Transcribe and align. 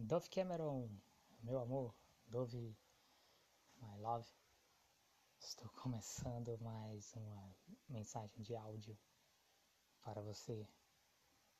Dove 0.00 0.28
Cameron, 0.30 0.88
meu 1.42 1.58
amor, 1.58 1.92
Dove, 2.28 2.72
my 3.82 3.96
love. 3.98 4.28
Estou 5.40 5.68
começando 5.74 6.56
mais 6.60 7.12
uma 7.16 7.52
mensagem 7.88 8.40
de 8.40 8.54
áudio 8.54 8.96
para 10.00 10.22
você. 10.22 10.68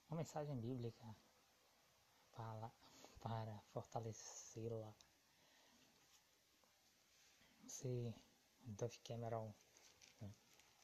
Uma 0.08 0.18
mensagem 0.18 0.56
bíblica 0.56 1.04
para, 2.30 2.70
para 3.18 3.60
fortalecê-la. 3.72 4.94
Você, 7.64 8.14
Dove 8.60 8.98
Cameron, 9.00 9.52
né? 10.20 10.32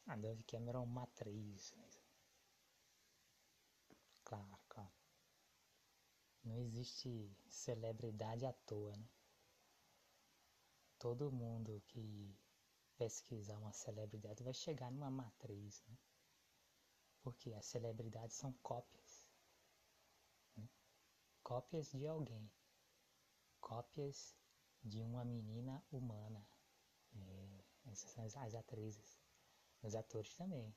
a 0.07 0.17
Dove 0.17 0.43
Cameron 0.43 0.85
matriz. 0.87 1.73
Claro. 4.25 4.64
Não 6.45 6.59
existe 6.59 7.35
celebridade 7.49 8.45
à 8.45 8.53
toa, 8.53 8.95
né? 8.95 9.09
Todo 10.99 11.31
mundo 11.31 11.81
que 11.87 12.37
pesquisar 12.97 13.57
uma 13.57 13.73
celebridade 13.73 14.43
vai 14.43 14.53
chegar 14.53 14.91
numa 14.91 15.09
matriz, 15.09 15.83
né? 15.87 15.97
Porque 17.23 17.51
as 17.55 17.65
celebridades 17.65 18.35
são 18.35 18.53
cópias. 18.61 19.27
Né? 20.55 20.69
Cópias 21.41 21.91
de 21.91 22.05
alguém. 22.05 22.47
Cópias 23.59 24.37
de 24.83 25.01
uma 25.01 25.25
menina 25.25 25.83
humana. 25.91 26.47
É, 27.15 27.65
essas 27.87 28.11
são 28.11 28.23
as, 28.23 28.37
as 28.37 28.53
atrizes. 28.53 29.19
Os 29.81 29.95
atores 29.95 30.35
também. 30.35 30.75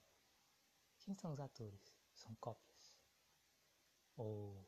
Quem 1.00 1.14
são 1.14 1.30
os 1.30 1.40
atores? 1.40 1.94
São 2.14 2.34
cópias. 2.36 2.96
Ou 4.16 4.66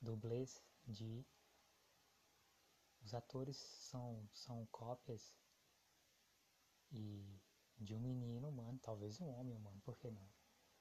dublês 0.00 0.62
de. 0.86 1.24
Os 3.02 3.14
atores 3.14 3.56
são, 3.56 4.28
são 4.32 4.66
cópias 4.66 5.32
e 6.90 7.40
de 7.78 7.94
um 7.94 8.00
menino 8.00 8.48
humano, 8.48 8.78
talvez 8.82 9.20
um 9.20 9.28
homem 9.28 9.54
humano, 9.54 9.80
por 9.82 9.96
que 9.96 10.10
não? 10.10 10.28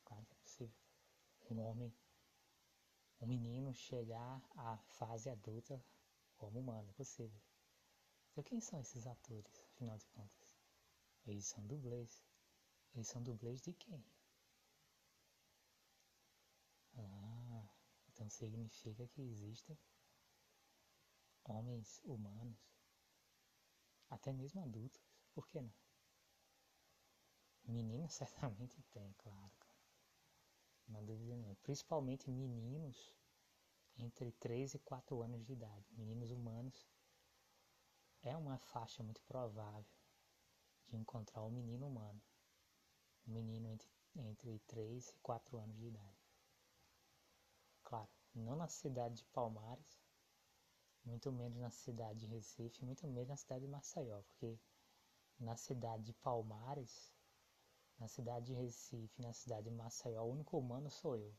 Claro 0.03 0.25
que 0.25 0.33
é 0.33 0.39
possível. 0.39 0.75
Um 1.51 1.59
homem, 1.59 1.93
um 3.21 3.27
menino 3.27 3.73
chegar 3.73 4.41
à 4.55 4.77
fase 4.77 5.29
adulta 5.29 5.83
como 6.37 6.59
humano, 6.59 6.89
é 6.89 6.93
possível. 6.93 7.39
Então 8.31 8.43
quem 8.43 8.59
são 8.59 8.79
esses 8.79 9.05
atores, 9.05 9.61
afinal 9.73 9.97
de 9.97 10.05
contas? 10.07 10.57
Eles 11.25 11.45
são 11.45 11.65
dublês. 11.65 12.23
Eles 12.93 13.07
são 13.07 13.21
dublês 13.21 13.61
de 13.61 13.73
quem? 13.73 14.03
Ah, 16.97 17.67
então 18.15 18.29
significa 18.29 19.05
que 19.09 19.21
existem 19.21 19.77
homens 21.43 22.01
humanos, 22.05 22.57
até 24.09 24.31
mesmo 24.31 24.63
adultos, 24.63 25.05
por 25.33 25.45
que 25.49 25.59
não? 25.61 25.73
Meninos 27.65 28.13
certamente 28.15 28.81
tem, 28.83 29.11
claro, 29.17 29.51
Não 30.87 31.03
dúvida 31.03 31.35
nenhuma. 31.35 31.57
Principalmente 31.57 32.31
meninos 32.31 33.13
entre 33.97 34.31
3 34.31 34.75
e 34.75 34.79
4 34.79 35.21
anos 35.21 35.43
de 35.43 35.51
idade. 35.51 35.85
Meninos 35.91 36.31
humanos 36.31 36.87
é 38.21 38.35
uma 38.37 38.57
faixa 38.57 39.03
muito 39.03 39.21
provável 39.23 39.85
de 40.87 40.95
encontrar 40.95 41.43
um 41.43 41.51
menino 41.51 41.87
humano. 41.87 42.21
Um 43.27 43.33
menino 43.33 43.67
entre, 43.67 43.89
entre 44.15 44.59
3 44.59 45.09
e 45.09 45.17
4 45.17 45.57
anos 45.57 45.75
de 45.77 45.87
idade. 45.87 46.14
Claro, 47.85 48.09
não 48.33 48.55
na 48.55 48.67
cidade 48.67 49.17
de 49.17 49.25
Palmares, 49.25 50.01
muito 51.05 51.31
menos 51.31 51.59
na 51.59 51.69
cidade 51.69 52.19
de 52.21 52.25
Recife, 52.25 52.83
muito 52.83 53.07
menos 53.07 53.29
na 53.29 53.37
cidade 53.37 53.61
de 53.61 53.67
Maceió, 53.67 54.23
porque 54.23 54.59
na 55.39 55.55
cidade 55.55 56.03
de 56.03 56.13
Palmares, 56.13 57.13
na 57.99 58.07
cidade 58.07 58.47
de 58.47 58.53
Recife, 58.55 59.21
na 59.21 59.31
cidade 59.33 59.69
de 59.69 59.75
Maceió, 59.75 60.23
o 60.23 60.31
único 60.31 60.57
humano 60.57 60.89
sou 60.89 61.15
eu. 61.15 61.31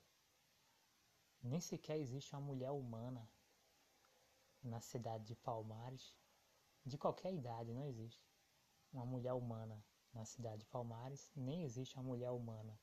Nem 1.42 1.60
sequer 1.60 1.98
existe 1.98 2.32
uma 2.32 2.42
mulher 2.42 2.70
humana 2.70 3.28
na 4.62 4.80
cidade 4.80 5.24
de 5.24 5.34
Palmares, 5.34 6.16
de 6.84 6.96
qualquer 6.96 7.34
idade, 7.34 7.74
não 7.74 7.84
existe. 7.86 8.24
Uma 8.92 9.04
mulher 9.04 9.32
humana 9.32 9.84
na 10.12 10.24
cidade 10.24 10.58
de 10.58 10.66
Palmares, 10.66 11.28
nem 11.34 11.64
existe 11.64 11.96
uma 11.96 12.04
mulher 12.04 12.30
humana 12.30 12.78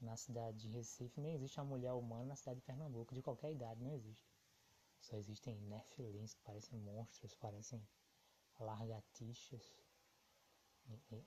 na 0.00 0.16
cidade 0.16 0.58
de 0.58 0.68
Recife, 0.68 1.20
nem 1.20 1.34
existe 1.34 1.58
uma 1.58 1.66
mulher 1.66 1.92
humana 1.92 2.26
na 2.26 2.36
cidade 2.36 2.60
de 2.60 2.66
Pernambuco, 2.66 3.14
de 3.14 3.22
qualquer 3.22 3.52
idade, 3.52 3.82
não 3.82 3.92
existe. 3.92 4.28
Só 5.00 5.16
existem 5.16 5.56
nefilins 5.62 6.34
que 6.34 6.42
parecem 6.42 6.78
monstros, 6.78 7.34
parecem 7.34 7.86
largatixas, 8.58 9.74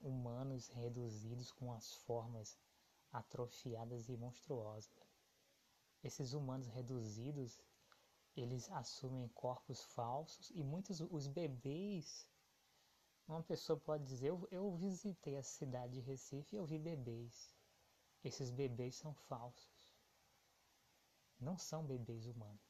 humanos 0.00 0.68
reduzidos 0.68 1.52
com 1.52 1.72
as 1.72 1.94
formas 1.94 2.58
atrofiadas 3.12 4.08
e 4.08 4.16
monstruosas. 4.16 4.90
Esses 6.02 6.32
humanos 6.32 6.66
reduzidos, 6.68 7.62
eles 8.36 8.70
assumem 8.70 9.28
corpos 9.28 9.82
falsos 9.82 10.50
e 10.50 10.62
muitos 10.62 11.00
os 11.00 11.26
bebês 11.26 12.26
uma 13.30 13.44
pessoa 13.44 13.78
pode 13.78 14.04
dizer, 14.04 14.26
eu, 14.26 14.48
eu 14.50 14.74
visitei 14.76 15.36
a 15.36 15.42
cidade 15.42 15.92
de 15.92 16.00
Recife 16.00 16.56
e 16.56 16.58
eu 16.58 16.66
vi 16.66 16.80
bebês. 16.80 17.54
Esses 18.22 18.50
bebês 18.50 18.96
são 18.96 19.14
falsos. 19.14 19.94
Não 21.38 21.56
são 21.56 21.82
bebês 21.84 22.26
humanos. 22.26 22.60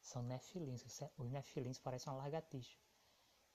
São 0.00 0.22
nefilins. 0.22 0.82
Os 1.16 1.30
nefilins 1.30 1.78
parecem 1.78 2.12
uma 2.12 2.18
lagartixa. 2.18 2.76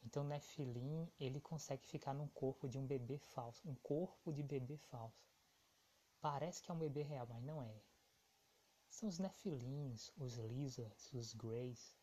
Então 0.05 0.23
o 0.23 0.27
nefilim, 0.27 1.11
ele 1.19 1.41
consegue 1.41 1.85
ficar 1.85 2.13
num 2.13 2.27
corpo 2.29 2.69
de 2.69 2.77
um 2.77 2.85
bebê 2.85 3.17
falso. 3.17 3.67
Um 3.67 3.75
corpo 3.75 4.31
de 4.31 4.41
bebê 4.41 4.77
falso. 4.77 5.27
Parece 6.21 6.61
que 6.61 6.71
é 6.71 6.73
um 6.73 6.77
bebê 6.77 7.01
real, 7.01 7.27
mas 7.27 7.43
não 7.43 7.61
é. 7.61 7.81
São 8.89 9.09
os 9.09 9.19
nefilins, 9.19 10.11
os 10.15 10.37
lizards, 10.37 11.11
os 11.11 11.33
greys. 11.33 11.93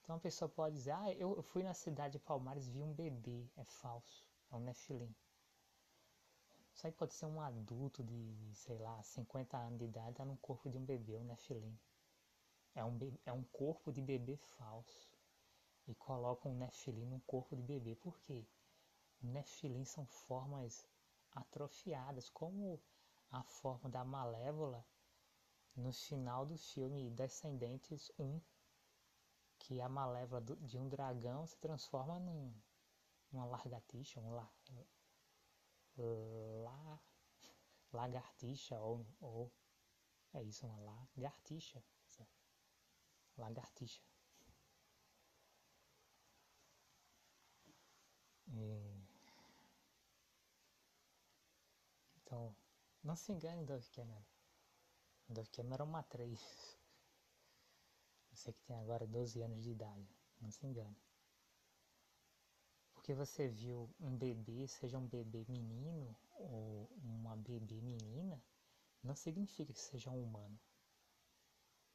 Então 0.00 0.16
a 0.16 0.20
pessoa 0.20 0.48
pode 0.48 0.74
dizer, 0.74 0.90
ah, 0.90 1.12
eu 1.12 1.40
fui 1.42 1.62
na 1.62 1.72
cidade 1.72 2.14
de 2.14 2.18
Palmares 2.18 2.66
e 2.66 2.70
vi 2.70 2.82
um 2.82 2.92
bebê. 2.92 3.48
É 3.56 3.64
falso. 3.64 4.26
É 4.50 4.56
um 4.56 4.60
nefilim. 4.60 5.14
Isso 6.74 6.88
aí 6.88 6.92
pode 6.92 7.14
ser 7.14 7.26
um 7.26 7.40
adulto 7.40 8.02
de, 8.02 8.52
sei 8.54 8.76
lá, 8.78 9.00
50 9.00 9.56
anos 9.56 9.78
de 9.78 9.84
idade, 9.84 10.16
tá 10.16 10.24
no 10.24 10.36
corpo 10.38 10.68
de 10.68 10.76
um 10.76 10.84
bebê, 10.84 11.16
um 11.16 11.24
nefilim. 11.24 11.78
É 12.74 12.84
um, 12.84 12.98
é 13.24 13.32
um 13.32 13.44
corpo 13.44 13.92
de 13.92 14.02
bebê 14.02 14.36
falso. 14.36 15.08
E 15.86 15.94
coloca 15.94 16.48
um 16.48 16.54
nefilim 16.56 17.06
no 17.06 17.20
corpo 17.20 17.54
de 17.54 17.62
bebê. 17.62 17.94
Por 17.94 18.18
quê? 18.22 18.44
Nefilim 19.22 19.84
são 19.84 20.04
formas 20.06 20.84
atrofiadas, 21.30 22.28
como 22.28 22.82
a 23.30 23.44
forma 23.44 23.88
da 23.88 24.04
Malévola 24.04 24.84
no 25.76 25.92
final 25.92 26.44
do 26.44 26.56
filme 26.56 27.08
Descendentes 27.10 28.10
1, 28.18 28.40
que 29.60 29.80
a 29.80 29.88
Malévola 29.88 30.40
de 30.40 30.76
um 30.76 30.88
dragão 30.88 31.46
se 31.46 31.56
transforma 31.58 32.18
num, 32.18 32.52
numa 33.30 33.46
largatixa, 33.46 34.20
um 34.20 34.34
la, 34.34 34.48
la, 35.96 37.00
lagartixa 37.92 38.80
ou, 38.80 39.06
ou 39.20 39.52
é 40.32 40.42
isso, 40.42 40.66
uma 40.66 40.78
lagartixa. 40.80 41.82
Lagartixa. 43.36 44.02
Então, 52.16 52.56
não 53.02 53.16
se 53.16 53.32
engane, 53.32 53.64
Dove 53.64 53.88
Cameron. 53.90 54.24
Dove 55.28 55.50
Cameron 55.50 55.84
é 55.84 55.88
uma 55.88 55.98
atriz. 56.00 56.78
Você 58.30 58.52
que 58.52 58.62
tem 58.62 58.76
agora 58.76 59.06
12 59.06 59.40
anos 59.42 59.62
de 59.62 59.70
idade. 59.70 60.08
Não 60.40 60.50
se 60.50 60.66
engane 60.66 61.03
porque 63.04 63.12
você 63.12 63.46
viu 63.48 63.94
um 64.00 64.16
bebê, 64.16 64.66
seja 64.66 64.98
um 64.98 65.06
bebê 65.06 65.44
menino 65.46 66.16
ou 66.38 66.88
uma 67.02 67.36
bebê 67.36 67.78
menina, 67.82 68.42
não 69.02 69.14
significa 69.14 69.74
que 69.74 69.78
seja 69.78 70.10
um 70.10 70.22
humano. 70.22 70.58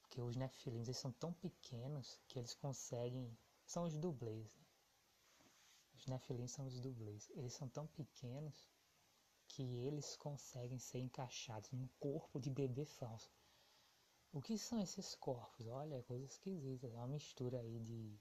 Porque 0.03 0.21
os 0.21 0.35
nefilins 0.35 0.87
eles 0.87 0.99
são 0.99 1.11
tão 1.13 1.33
pequenos 1.33 2.21
que 2.27 2.37
eles 2.37 2.53
conseguem. 2.53 3.35
São 3.65 3.85
os 3.85 3.97
dublês. 3.97 4.55
Né? 4.55 4.65
Os 5.95 6.05
nefilins 6.05 6.51
são 6.51 6.67
os 6.67 6.79
dublês. 6.79 7.27
Eles 7.31 7.53
são 7.53 7.67
tão 7.67 7.87
pequenos 7.87 8.63
que 9.47 9.63
eles 9.63 10.15
conseguem 10.15 10.77
ser 10.77 10.99
encaixados 10.99 11.71
num 11.71 11.87
corpo 11.99 12.39
de 12.39 12.51
bebê 12.51 12.85
falso. 12.85 13.33
O 14.31 14.43
que 14.43 14.59
são 14.59 14.79
esses 14.79 15.15
corpos? 15.15 15.65
Olha, 15.65 15.95
é 15.95 16.03
coisa 16.03 16.23
esquisita. 16.23 16.85
É 16.85 16.97
uma 16.97 17.07
mistura 17.07 17.59
aí 17.61 17.79
de 17.79 18.15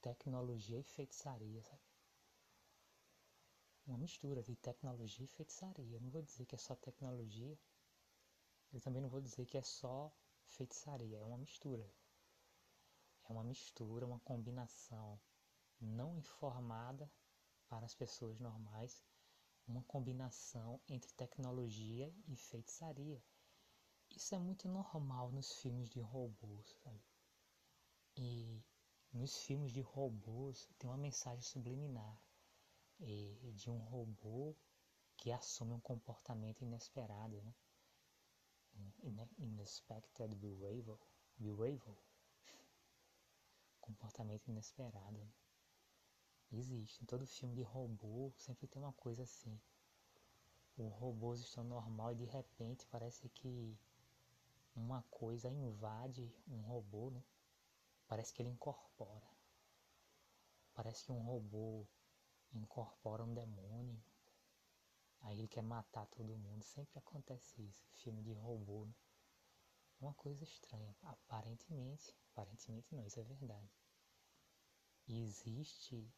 tecnologia 0.00 0.78
e 0.78 0.84
feitiçaria, 0.84 1.60
sabe? 1.64 1.93
Uma 3.86 3.98
mistura 3.98 4.42
de 4.42 4.56
tecnologia 4.56 5.24
e 5.24 5.28
feitiçaria. 5.28 5.96
Eu 5.96 6.00
não 6.00 6.10
vou 6.10 6.22
dizer 6.22 6.46
que 6.46 6.54
é 6.54 6.58
só 6.58 6.74
tecnologia, 6.74 7.58
eu 8.72 8.80
também 8.80 9.02
não 9.02 9.08
vou 9.08 9.20
dizer 9.20 9.46
que 9.46 9.58
é 9.58 9.62
só 9.62 10.12
feitiçaria, 10.46 11.18
é 11.18 11.24
uma 11.24 11.38
mistura. 11.38 11.88
é 13.28 13.32
uma 13.32 13.44
mistura, 13.44 14.06
uma 14.06 14.20
combinação 14.20 15.20
não 15.80 16.16
informada 16.16 17.10
para 17.68 17.84
as 17.84 17.94
pessoas 17.94 18.38
normais, 18.38 19.02
uma 19.66 19.82
combinação 19.84 20.80
entre 20.88 21.12
tecnologia 21.12 22.14
e 22.26 22.36
feitiçaria. 22.36 23.22
Isso 24.10 24.34
é 24.34 24.38
muito 24.38 24.68
normal 24.68 25.30
nos 25.30 25.52
filmes 25.52 25.88
de 25.90 26.00
robôs, 26.00 26.68
sabe? 26.82 27.02
E 28.16 28.62
nos 29.12 29.38
filmes 29.38 29.72
de 29.72 29.80
robôs 29.80 30.68
tem 30.78 30.88
uma 30.88 30.96
mensagem 30.96 31.42
subliminar 31.42 32.23
é, 33.06 33.52
de 33.52 33.70
um 33.70 33.78
robô 33.78 34.56
que 35.16 35.30
assume 35.30 35.72
um 35.72 35.80
comportamento 35.80 36.62
inesperado, 36.62 37.42
né? 37.42 37.54
Unexpected 39.38 40.34
behavior, 40.34 40.98
behavior. 41.38 41.96
comportamento 43.80 44.48
inesperado. 44.48 45.20
Existe, 46.50 47.02
em 47.02 47.06
todo 47.06 47.26
filme 47.26 47.54
de 47.54 47.62
robô 47.62 48.32
sempre 48.38 48.66
tem 48.66 48.80
uma 48.80 48.92
coisa 48.94 49.22
assim. 49.22 49.60
Os 50.76 50.92
robôs 50.94 51.40
estão 51.40 51.62
normal 51.62 52.12
e 52.12 52.16
de 52.16 52.24
repente 52.24 52.86
parece 52.86 53.28
que 53.28 53.78
uma 54.74 55.02
coisa 55.10 55.50
invade 55.50 56.34
um 56.48 56.62
robô, 56.62 57.10
né? 57.10 57.22
Parece 58.08 58.32
que 58.32 58.42
ele 58.42 58.50
incorpora. 58.50 59.28
Parece 60.74 61.04
que 61.04 61.12
um 61.12 61.22
robô 61.22 61.86
incorpora 62.58 63.24
um 63.24 63.34
demônio. 63.34 64.02
Aí 65.20 65.38
ele 65.38 65.48
quer 65.48 65.62
matar 65.62 66.06
todo 66.06 66.36
mundo. 66.36 66.62
Sempre 66.62 66.98
acontece 66.98 67.62
isso. 67.62 67.86
Filme 68.02 68.22
de 68.22 68.32
robô. 68.32 68.84
Né? 68.84 68.94
Uma 70.00 70.14
coisa 70.14 70.44
estranha. 70.44 70.94
Aparentemente. 71.02 72.14
Aparentemente 72.32 72.94
não, 72.94 73.06
isso 73.06 73.20
é 73.20 73.24
verdade. 73.24 73.70
Existe 75.08 76.10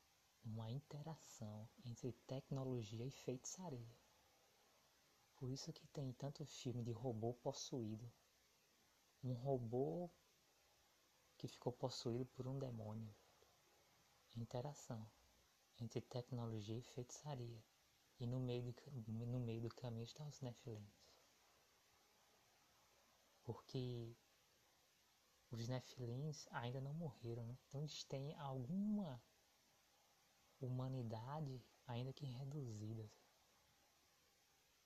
uma 0.45 0.71
interação 0.71 1.69
entre 1.85 2.13
tecnologia 2.27 3.05
e 3.05 3.11
feitiçaria. 3.11 3.97
Por 5.37 5.51
isso 5.51 5.73
que 5.73 5.87
tem 5.89 6.13
tanto 6.13 6.45
filme 6.47 6.83
de 6.83 6.93
robô 6.93 7.35
possuído. 7.35 8.11
Um 9.23 9.35
robô 9.35 10.11
que 11.37 11.47
ficou 11.47 11.73
possuído 11.73 12.25
por 12.27 12.47
um 12.47 12.59
demônio. 12.59 13.15
Interação 14.35 15.09
entre 15.81 16.01
tecnologia 16.01 16.77
e 16.77 16.83
feitiçaria. 16.83 17.63
E 18.19 18.27
no 18.27 18.41
meio, 18.41 18.63
de, 18.63 19.13
no 19.13 19.41
meio 19.41 19.61
do 19.61 19.69
caminho 19.69 20.05
estão 20.05 20.27
os 20.29 20.41
Nefilins. 20.41 21.07
Porque 23.45 24.17
os 25.51 25.69
Nefilins 25.69 26.49
ainda 26.51 26.81
não 26.81 26.95
morreram, 26.95 27.47
né? 27.47 27.57
então 27.69 27.81
eles 27.81 28.03
têm 28.05 28.35
alguma 28.37 29.23
humanidade, 30.61 31.63
ainda 31.87 32.13
que 32.13 32.25
reduzida. 32.25 33.11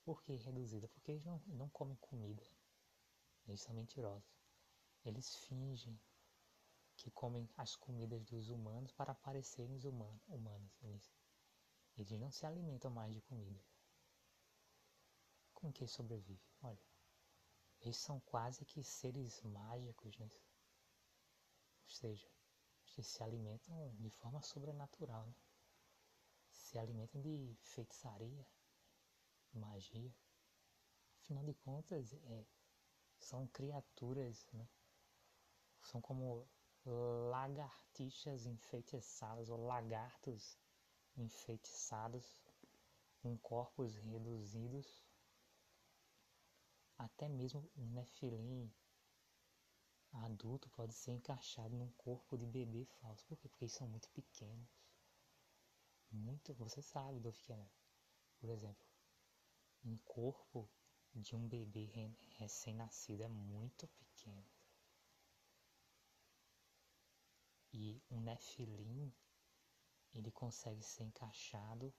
Por 0.04 0.22
que 0.22 0.34
reduzida? 0.34 0.88
Porque 0.88 1.12
eles 1.12 1.24
não, 1.24 1.40
não 1.46 1.68
comem 1.68 1.96
comida. 1.96 2.42
Eles 3.46 3.60
são 3.60 3.74
mentirosos. 3.74 4.28
Eles 5.04 5.36
fingem 5.36 5.98
que 7.00 7.10
comem 7.10 7.48
as 7.56 7.74
comidas 7.76 8.22
dos 8.26 8.50
humanos 8.50 8.92
para 8.92 9.14
parecerem 9.14 9.74
os 9.74 9.84
humanos. 9.84 10.76
Eles, 10.82 11.10
eles 11.96 12.10
não 12.20 12.30
se 12.30 12.44
alimentam 12.44 12.90
mais 12.90 13.14
de 13.14 13.22
comida. 13.22 13.58
Como 15.54 15.72
que 15.72 15.82
eles 15.82 15.92
sobrevivem? 15.92 16.46
Olha, 16.62 16.84
eles 17.80 17.96
são 17.96 18.20
quase 18.20 18.66
que 18.66 18.82
seres 18.82 19.40
mágicos, 19.40 20.18
né? 20.18 20.28
Ou 21.84 21.90
seja, 21.90 22.28
eles 22.92 23.06
se 23.06 23.22
alimentam 23.22 23.96
de 23.96 24.10
forma 24.10 24.42
sobrenatural, 24.42 25.24
né? 25.24 25.34
Se 26.50 26.78
alimentam 26.78 27.22
de 27.22 27.56
feitiçaria, 27.62 28.46
magia. 29.54 30.14
Afinal 31.22 31.44
de 31.44 31.54
contas, 31.54 32.12
é, 32.12 32.46
são 33.18 33.46
criaturas, 33.48 34.46
né? 34.52 34.68
São 35.82 36.00
como 36.02 36.46
lagartixas 36.84 38.46
enfeitiçadas 38.46 39.48
ou 39.48 39.58
lagartos 39.58 40.58
enfeitiçados 41.16 42.42
com 43.20 43.36
corpos 43.38 43.94
reduzidos, 43.96 45.04
até 46.96 47.28
mesmo 47.28 47.70
um 47.76 47.86
nefilim 47.92 48.72
adulto 50.12 50.68
pode 50.70 50.94
ser 50.94 51.12
encaixado 51.12 51.76
num 51.76 51.90
corpo 51.92 52.36
de 52.36 52.46
bebê 52.46 52.84
falso. 52.84 53.24
Por 53.26 53.36
quê? 53.38 53.48
Porque 53.48 53.64
eles 53.64 53.74
são 53.74 53.88
muito 53.88 54.08
pequenos. 54.10 54.68
Muito, 56.10 56.52
você 56.54 56.82
sabe 56.82 57.20
do 57.20 57.32
que 57.32 57.52
é. 57.52 57.70
Por 58.38 58.50
exemplo, 58.50 58.86
um 59.84 59.96
corpo 59.98 60.68
de 61.14 61.36
um 61.36 61.46
bebê 61.46 61.88
recém-nascido 62.38 63.22
é 63.22 63.28
muito 63.28 63.86
pequeno. 63.88 64.44
E 67.72 68.02
um 68.10 68.20
nefilim, 68.20 69.12
ele 70.12 70.30
consegue 70.30 70.82
ser 70.82 71.04
encaixado 71.04 71.94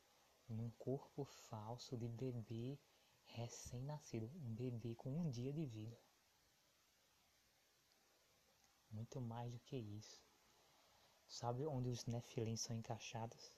num 0.47 0.69
corpo 0.71 1.23
falso 1.23 1.97
de 1.97 2.07
bebê 2.07 2.77
recém-nascido, 3.25 4.29
um 4.35 4.53
bebê 4.53 4.95
com 4.95 5.09
um 5.17 5.29
dia 5.29 5.53
de 5.53 5.65
vida. 5.65 5.97
Muito 8.91 9.21
mais 9.21 9.51
do 9.51 9.59
que 9.59 9.77
isso. 9.77 10.21
Sabe 11.27 11.65
onde 11.65 11.87
os 11.87 12.05
nefilins 12.05 12.61
são 12.61 12.75
encaixados? 12.75 13.57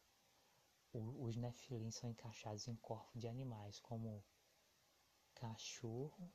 Os 0.94 1.36
nefilins 1.36 1.96
são 1.96 2.08
encaixados 2.08 2.68
em 2.68 2.76
corpos 2.76 3.20
de 3.20 3.28
animais, 3.28 3.80
como 3.80 4.24
cachorro, 5.34 6.32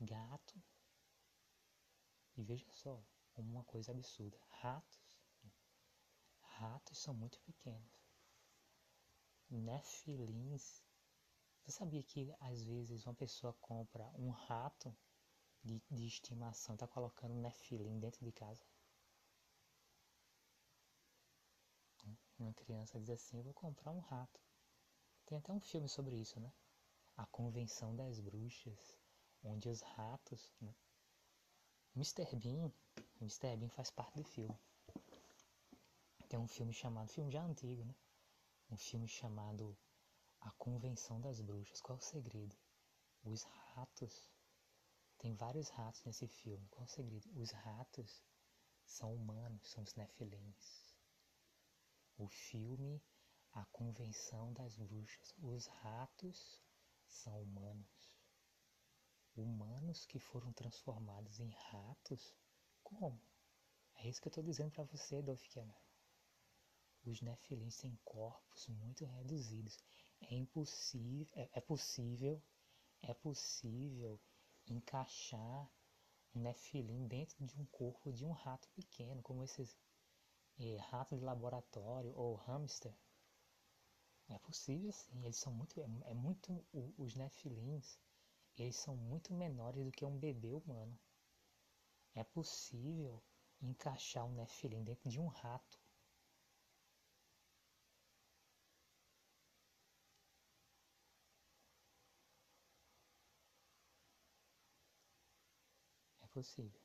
gato. 0.00 0.62
E 2.36 2.44
veja 2.44 2.70
só, 2.70 3.02
uma 3.40 3.64
coisa 3.64 3.92
absurda. 3.92 4.38
Ratos. 4.48 5.18
Ratos 6.40 6.98
são 6.98 7.14
muito 7.14 7.38
pequenos. 7.40 8.06
Nefilins. 9.50 10.82
Você 11.62 11.72
sabia 11.72 12.02
que 12.02 12.34
às 12.40 12.62
vezes 12.62 13.06
uma 13.06 13.14
pessoa 13.14 13.52
compra 13.54 14.10
um 14.14 14.30
rato 14.30 14.96
de, 15.62 15.82
de 15.90 16.06
estimação, 16.06 16.74
está 16.74 16.86
colocando 16.86 17.34
um 17.34 17.40
nefilim 17.40 17.98
dentro 17.98 18.24
de 18.24 18.32
casa? 18.32 18.64
Uma 22.38 22.52
criança 22.54 23.00
diz 23.00 23.10
assim, 23.10 23.38
eu 23.38 23.44
vou 23.44 23.54
comprar 23.54 23.90
um 23.90 23.98
rato. 23.98 24.40
Tem 25.24 25.38
até 25.38 25.52
um 25.52 25.60
filme 25.60 25.88
sobre 25.88 26.16
isso, 26.16 26.38
né? 26.38 26.52
A 27.16 27.26
Convenção 27.26 27.96
das 27.96 28.20
Bruxas, 28.20 28.98
onde 29.42 29.68
os 29.68 29.80
ratos, 29.80 30.54
né? 30.60 30.74
Mr. 31.96 32.36
Bean 32.36 32.70
Mr. 33.20 33.56
Bean 33.56 33.70
faz 33.70 33.90
parte 33.90 34.14
do 34.16 34.24
filme. 34.24 34.54
Tem 36.28 36.38
um 36.38 36.46
filme 36.46 36.72
chamado, 36.72 37.08
filme 37.08 37.30
já 37.30 37.42
antigo, 37.42 37.82
né? 37.84 37.94
Um 38.70 38.76
filme 38.76 39.08
chamado 39.08 39.76
A 40.40 40.50
Convenção 40.52 41.20
das 41.20 41.40
Bruxas. 41.40 41.80
Qual 41.80 41.96
é 41.96 42.00
o 42.00 42.04
segredo? 42.04 42.54
Os 43.24 43.42
ratos. 43.44 44.30
Tem 45.18 45.34
vários 45.34 45.70
ratos 45.70 46.04
nesse 46.04 46.26
filme. 46.26 46.68
Qual 46.68 46.82
é 46.82 46.84
o 46.84 46.88
segredo? 46.88 47.30
Os 47.40 47.50
ratos 47.52 48.22
são 48.84 49.14
humanos, 49.14 49.66
são 49.70 49.82
os 49.82 49.94
nefilins. 49.94 50.94
O 52.18 52.28
filme 52.28 53.02
A 53.52 53.64
Convenção 53.66 54.52
das 54.52 54.76
Bruxas. 54.76 55.34
Os 55.38 55.66
ratos 55.66 56.62
são 57.06 57.42
humanos. 57.42 58.14
Humanos 59.34 60.04
que 60.04 60.18
foram 60.18 60.52
transformados 60.52 61.40
em 61.40 61.50
ratos 61.70 62.34
como? 62.86 63.20
É 63.96 64.08
isso 64.08 64.20
que 64.20 64.28
eu 64.28 64.30
estou 64.30 64.44
dizendo 64.44 64.70
para 64.70 64.84
você, 64.84 65.20
Dolph. 65.20 65.42
Os 67.04 67.20
nefilins 67.20 67.78
têm 67.78 67.98
corpos 68.04 68.68
muito 68.68 69.04
reduzidos. 69.04 69.78
É 70.20 70.34
impossível, 70.34 71.26
é, 71.34 71.48
é 71.54 71.60
possível, 71.60 72.40
é 73.02 73.14
possível 73.14 74.20
encaixar 74.68 75.70
um 76.34 76.40
nefilim 76.40 77.06
dentro 77.08 77.44
de 77.46 77.58
um 77.60 77.64
corpo 77.66 78.12
de 78.12 78.24
um 78.24 78.32
rato 78.32 78.68
pequeno, 78.70 79.22
como 79.22 79.42
esses 79.42 79.76
é, 80.58 80.76
ratos 80.78 81.18
de 81.18 81.24
laboratório 81.24 82.12
ou 82.16 82.36
hamster. 82.36 82.94
É 84.28 84.38
possível 84.38 84.92
sim, 84.92 85.24
eles 85.24 85.36
são 85.36 85.52
muito, 85.52 85.80
é, 85.80 86.10
é 86.10 86.14
muito, 86.14 86.64
os 86.96 87.16
nefilins, 87.16 87.98
eles 88.56 88.76
são 88.76 88.96
muito 88.96 89.34
menores 89.34 89.84
do 89.84 89.90
que 89.90 90.04
um 90.04 90.16
bebê 90.18 90.52
humano. 90.52 90.96
É 92.16 92.24
possível 92.24 93.22
encaixar 93.60 94.24
um 94.24 94.32
Nephilim 94.32 94.82
dentro 94.82 95.08
de 95.08 95.20
um 95.20 95.26
rato. 95.26 95.78
É 106.22 106.26
possível. 106.28 106.80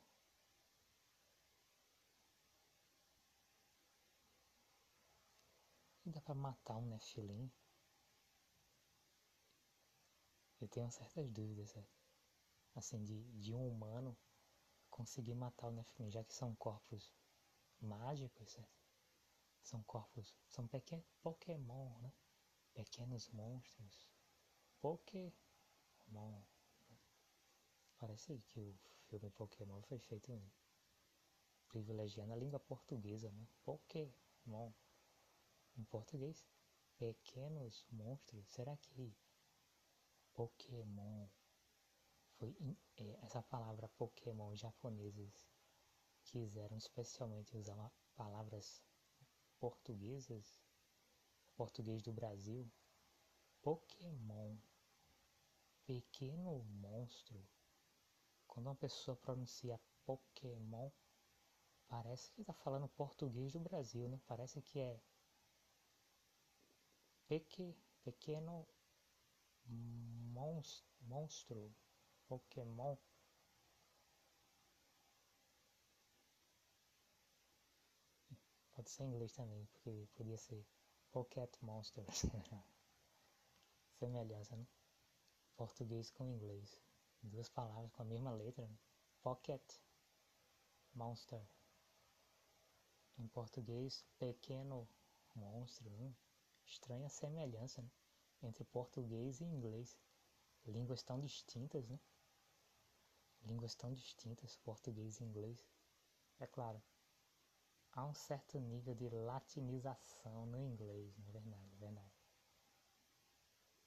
E 6.04 6.10
dá 6.10 6.20
para 6.20 6.34
matar 6.34 6.76
um 6.76 6.86
Nephilim? 6.88 7.50
Eu 10.60 10.68
tenho 10.68 10.90
certas 10.90 11.30
dúvidas, 11.30 11.74
assim, 12.74 13.02
de, 13.02 13.22
de 13.40 13.54
um 13.54 13.66
humano 13.66 14.14
conseguir 14.92 15.34
matar 15.34 15.68
o 15.68 15.72
Nephilim, 15.72 16.10
já 16.10 16.22
que 16.22 16.34
são 16.34 16.54
corpos 16.54 17.12
mágicos, 17.80 18.52
certo? 18.52 18.82
São 19.62 19.82
corpos, 19.84 20.36
são 20.48 20.68
pequenos 20.68 21.10
Pokémon, 21.22 21.98
né? 22.00 22.12
Pequenos 22.74 23.28
monstros. 23.30 24.08
Pokémon. 24.80 26.42
Parece 27.98 28.38
que 28.48 28.60
o 28.60 28.74
filme 29.08 29.30
Pokémon 29.30 29.80
foi 29.82 29.98
feito 29.98 30.40
privilegiando 31.68 32.32
a 32.32 32.36
língua 32.36 32.60
portuguesa, 32.60 33.30
né? 33.32 33.48
Pokémon. 33.64 34.72
Em 35.76 35.84
português, 35.84 36.44
pequenos 36.98 37.86
monstros. 37.90 38.46
Será 38.48 38.76
que 38.76 39.16
Pokémon 40.34 41.28
foi 42.42 42.56
é, 42.96 43.18
essa 43.22 43.40
palavra 43.40 43.86
Pokémon 43.90 44.52
japoneses 44.56 45.46
quiseram 46.24 46.76
especialmente 46.76 47.56
usar 47.56 47.92
palavras 48.16 48.82
portuguesas, 49.60 50.58
português 51.54 52.02
do 52.02 52.12
Brasil, 52.12 52.68
Pokémon, 53.62 54.56
pequeno 55.86 56.64
monstro. 56.64 57.40
Quando 58.48 58.66
uma 58.66 58.74
pessoa 58.74 59.16
pronuncia 59.16 59.80
Pokémon, 60.04 60.90
parece 61.86 62.32
que 62.32 62.40
está 62.40 62.52
falando 62.52 62.88
português 62.88 63.52
do 63.52 63.60
Brasil, 63.60 64.08
né? 64.08 64.20
Parece 64.26 64.60
que 64.60 64.80
é 64.80 65.00
peque, 67.28 67.76
pequeno 68.02 68.66
monstro, 71.02 71.72
Pokémon. 72.32 72.96
Pode 78.72 78.88
ser 78.88 79.02
em 79.02 79.08
inglês 79.08 79.32
também, 79.32 79.66
porque 79.66 80.08
podia 80.14 80.38
ser 80.38 80.66
Pocket 81.10 81.54
Monsters. 81.60 82.22
Semelhança, 83.98 84.56
né? 84.56 84.66
Português 85.58 86.10
com 86.10 86.24
inglês. 86.24 86.80
Duas 87.22 87.50
palavras 87.50 87.92
com 87.92 88.00
a 88.00 88.06
mesma 88.06 88.32
letra. 88.32 88.66
Né? 88.66 88.78
Pocket 89.20 89.62
Monster. 90.94 91.46
Em 93.18 93.28
português, 93.28 94.06
pequeno 94.18 94.88
monstro. 95.34 95.90
Né? 95.90 96.14
Estranha 96.64 97.10
semelhança 97.10 97.82
né? 97.82 97.90
entre 98.42 98.64
português 98.64 99.42
e 99.42 99.44
inglês. 99.44 99.98
Línguas 100.64 101.02
tão 101.02 101.20
distintas, 101.20 101.86
né? 101.88 102.00
Línguas 103.44 103.74
tão 103.74 103.92
distintas, 103.92 104.56
português 104.58 105.20
e 105.20 105.24
inglês. 105.24 105.66
É 106.38 106.46
claro, 106.46 106.82
há 107.92 108.04
um 108.04 108.14
certo 108.14 108.58
nível 108.58 108.94
de 108.94 109.08
latinização 109.08 110.46
no 110.46 110.60
inglês, 110.60 111.16
na 111.18 111.28
é 111.28 111.32
verdade, 111.32 111.72
é 111.72 111.76
verdade. 111.76 112.22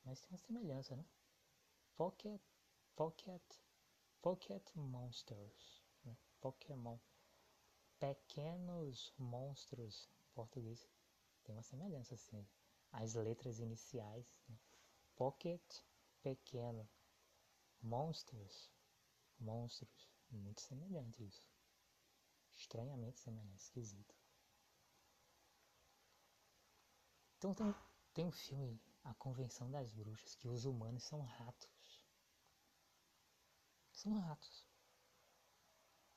Mas 0.04 0.22
tem 0.22 0.30
uma 0.32 0.38
semelhança, 0.38 0.96
né? 0.96 1.06
Pocket, 1.96 2.42
Pocket, 2.96 3.42
Pocket 4.22 4.76
Monsters, 4.76 5.84
né? 6.04 6.16
Pokémon. 6.40 6.98
Pequenos 8.00 9.14
monstros, 9.18 10.10
português. 10.34 10.88
Tem 11.44 11.56
uma 11.56 11.64
semelhança, 11.64 12.14
assim. 12.14 12.48
As 12.92 13.16
letras 13.16 13.60
iniciais, 13.60 14.44
né? 14.48 14.58
Pocket, 15.16 15.82
pequeno. 16.22 16.88
Monsters, 17.82 18.72
monstros. 19.46 20.10
Muito 20.32 20.62
semelhante 20.62 21.24
isso. 21.24 21.48
Estranhamente 22.56 23.20
semelhante, 23.20 23.62
esquisito. 23.62 24.16
Então 27.38 27.54
tem, 27.54 27.76
tem 28.14 28.26
um 28.26 28.32
filme, 28.32 28.82
A 29.04 29.14
Convenção 29.14 29.70
das 29.70 29.92
Bruxas, 29.92 30.36
que 30.36 30.48
os 30.48 30.66
humanos 30.66 31.04
são 31.04 31.22
ratos. 31.22 32.04
São 33.92 34.14
ratos. 34.14 34.66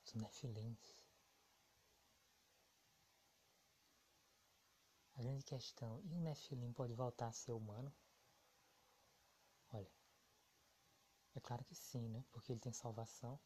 São 0.04 0.20
nefilins. 0.22 0.98
A 5.14 5.22
grande 5.22 5.44
questão, 5.44 6.00
e 6.04 6.14
o 6.14 6.20
nefilim 6.20 6.72
pode 6.72 6.94
voltar 6.94 7.26
a 7.26 7.32
ser 7.32 7.52
humano? 7.52 7.92
Olha, 9.72 9.90
é 11.34 11.40
claro 11.40 11.64
que 11.64 11.74
sim, 11.74 12.08
né? 12.08 12.24
Porque 12.32 12.52
ele 12.52 12.60
tem 12.60 12.72
salvação. 12.72 13.38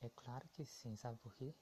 É 0.00 0.10
claro 0.10 0.48
que 0.48 0.64
sim, 0.64 0.96
sabe 0.96 1.18
por 1.18 1.34
quê? 1.34 1.54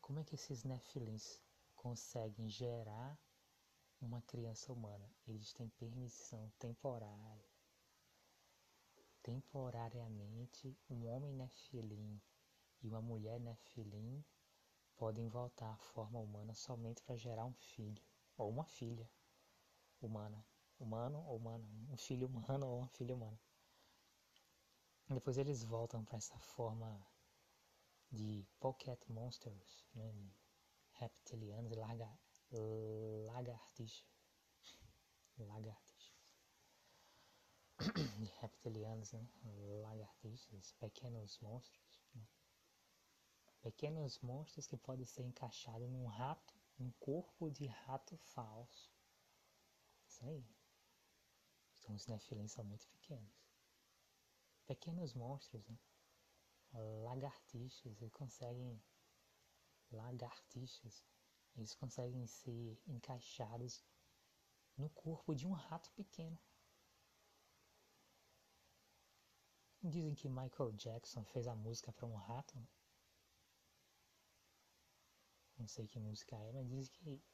Como 0.00 0.18
é 0.20 0.24
que 0.24 0.34
esses 0.34 0.64
nefilins 0.64 1.42
conseguem 1.74 2.48
gerar 2.48 3.18
uma 4.00 4.22
criança 4.22 4.72
humana? 4.72 5.10
Eles 5.26 5.52
têm 5.52 5.68
permissão 5.70 6.50
temporária. 6.58 7.50
Temporariamente, 9.22 10.78
um 10.88 11.06
homem 11.06 11.34
nefilim 11.34 12.20
e 12.80 12.88
uma 12.88 13.02
mulher 13.02 13.40
nefilim 13.40 14.24
podem 14.96 15.28
voltar 15.28 15.72
à 15.72 15.76
forma 15.76 16.18
humana 16.20 16.54
somente 16.54 17.02
para 17.02 17.16
gerar 17.16 17.44
um 17.44 17.54
filho 17.54 18.02
ou 18.38 18.48
uma 18.48 18.64
filha 18.64 19.10
humana 20.00 20.42
humano 20.78 21.24
ou 21.26 21.36
humana, 21.36 21.64
um 21.90 21.96
filho 21.96 22.26
humano 22.26 22.66
ou 22.66 22.78
uma 22.78 22.88
filha 22.88 23.14
humana. 23.14 23.38
Depois 25.08 25.38
eles 25.38 25.62
voltam 25.62 26.04
para 26.04 26.18
essa 26.18 26.36
forma 26.38 27.06
de 28.10 28.44
pocket 28.58 28.98
monsters, 29.08 29.86
né? 29.94 30.12
reptilianos 30.94 31.70
e 31.70 31.74
larga, 31.76 32.18
lagartixas. 33.32 34.04
Lagartixas. 35.38 35.96
de 38.18 38.24
reptilianos, 38.40 39.12
né? 39.12 39.28
lagartixas, 39.82 40.72
pequenos 40.80 41.38
monstros. 41.40 42.02
Né? 42.14 42.26
Pequenos 43.62 44.18
monstros 44.20 44.66
que 44.66 44.76
podem 44.76 45.04
ser 45.04 45.22
encaixados 45.22 45.88
num 45.88 46.06
rato, 46.06 46.54
um 46.80 46.90
corpo 46.92 47.50
de 47.50 47.66
rato 47.66 48.16
falso. 48.16 48.90
Isso 50.08 50.24
aí. 50.24 50.44
Os 51.88 52.06
Nephilim 52.06 52.48
são 52.48 52.64
muito 52.64 52.86
pequenos. 52.88 53.32
Pequenos 54.66 55.14
monstros, 55.14 55.66
né? 55.68 55.78
lagartixas, 57.04 58.00
eles 58.00 58.12
conseguem. 58.12 58.82
Lagartixas, 59.92 61.04
eles 61.56 61.74
conseguem 61.74 62.26
ser 62.26 62.82
encaixados 62.86 63.84
no 64.76 64.90
corpo 64.90 65.34
de 65.34 65.46
um 65.46 65.52
rato 65.52 65.90
pequeno. 65.92 66.38
Dizem 69.82 70.14
que 70.14 70.28
Michael 70.28 70.72
Jackson 70.72 71.24
fez 71.24 71.46
a 71.46 71.54
música 71.54 71.92
para 71.92 72.06
um 72.06 72.16
rato. 72.16 72.58
Né? 72.58 72.66
Não 75.56 75.68
sei 75.68 75.86
que 75.86 76.00
música 76.00 76.36
é, 76.36 76.52
mas 76.52 76.68
dizem 76.68 76.92
que 76.92 77.24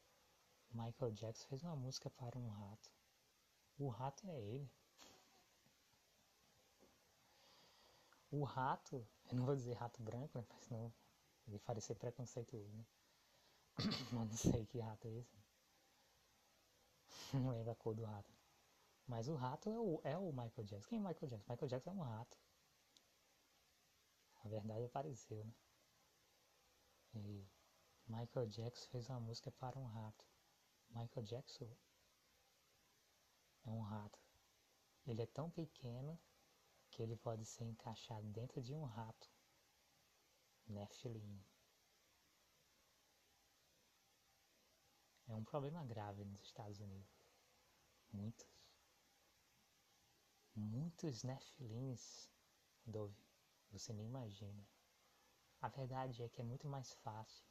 Michael 0.70 1.12
Jackson 1.12 1.48
fez 1.48 1.62
uma 1.62 1.74
música 1.74 2.10
para 2.10 2.38
um 2.38 2.48
rato. 2.48 2.92
O 3.82 3.88
rato 3.88 4.28
é 4.28 4.40
ele. 4.40 4.70
O 8.30 8.44
rato, 8.44 9.04
eu 9.28 9.36
não 9.36 9.44
vou 9.44 9.56
dizer 9.56 9.72
rato 9.72 10.00
branco, 10.00 10.38
né? 10.38 10.46
Senão 10.60 10.94
ele 11.48 11.58
parecer 11.58 11.96
preconceituoso, 11.96 12.72
né? 12.76 12.86
Mas 14.12 14.28
não 14.28 14.36
sei 14.36 14.66
que 14.66 14.78
rato 14.78 15.08
é 15.08 15.10
esse. 15.10 15.42
Não 17.34 17.50
lembro 17.50 17.72
a 17.72 17.74
cor 17.74 17.94
do 17.96 18.04
rato. 18.04 18.32
Mas 19.04 19.26
o 19.26 19.34
rato 19.34 19.68
é 19.68 19.76
o, 19.76 20.00
é 20.04 20.16
o 20.16 20.30
Michael 20.30 20.64
Jackson. 20.64 20.88
Quem 20.88 20.98
é 20.98 21.00
o 21.00 21.04
Michael 21.04 21.28
Jackson? 21.28 21.52
Michael 21.52 21.68
Jackson 21.68 21.90
é 21.90 21.94
um 21.94 22.02
rato. 22.02 22.38
A 24.44 24.48
verdade 24.48 24.84
apareceu, 24.84 25.44
né? 25.44 25.54
E 27.14 27.44
Michael 28.06 28.46
Jackson 28.46 28.88
fez 28.90 29.08
uma 29.08 29.18
música 29.18 29.50
para 29.50 29.76
um 29.76 29.86
rato. 29.86 30.24
Michael 30.90 31.26
Jackson 31.26 31.68
é 33.64 33.70
um 33.70 33.80
rato. 33.80 34.18
Ele 35.06 35.22
é 35.22 35.26
tão 35.26 35.50
pequeno 35.50 36.18
que 36.90 37.02
ele 37.02 37.16
pode 37.16 37.44
ser 37.44 37.64
encaixado 37.64 38.26
dentro 38.28 38.62
de 38.62 38.74
um 38.74 38.84
rato. 38.84 39.30
Nephilim. 40.66 41.44
É 45.26 45.34
um 45.34 45.44
problema 45.44 45.84
grave 45.84 46.24
nos 46.24 46.42
Estados 46.42 46.78
Unidos. 46.80 47.26
Muitos. 48.12 48.46
Muitos 50.54 51.22
Nephilims, 51.22 52.30
Dove, 52.84 53.16
você 53.70 53.92
nem 53.92 54.04
imagina. 54.06 54.68
A 55.62 55.68
verdade 55.68 56.22
é 56.22 56.28
que 56.28 56.42
é 56.42 56.44
muito 56.44 56.68
mais 56.68 56.92
fácil 56.96 57.46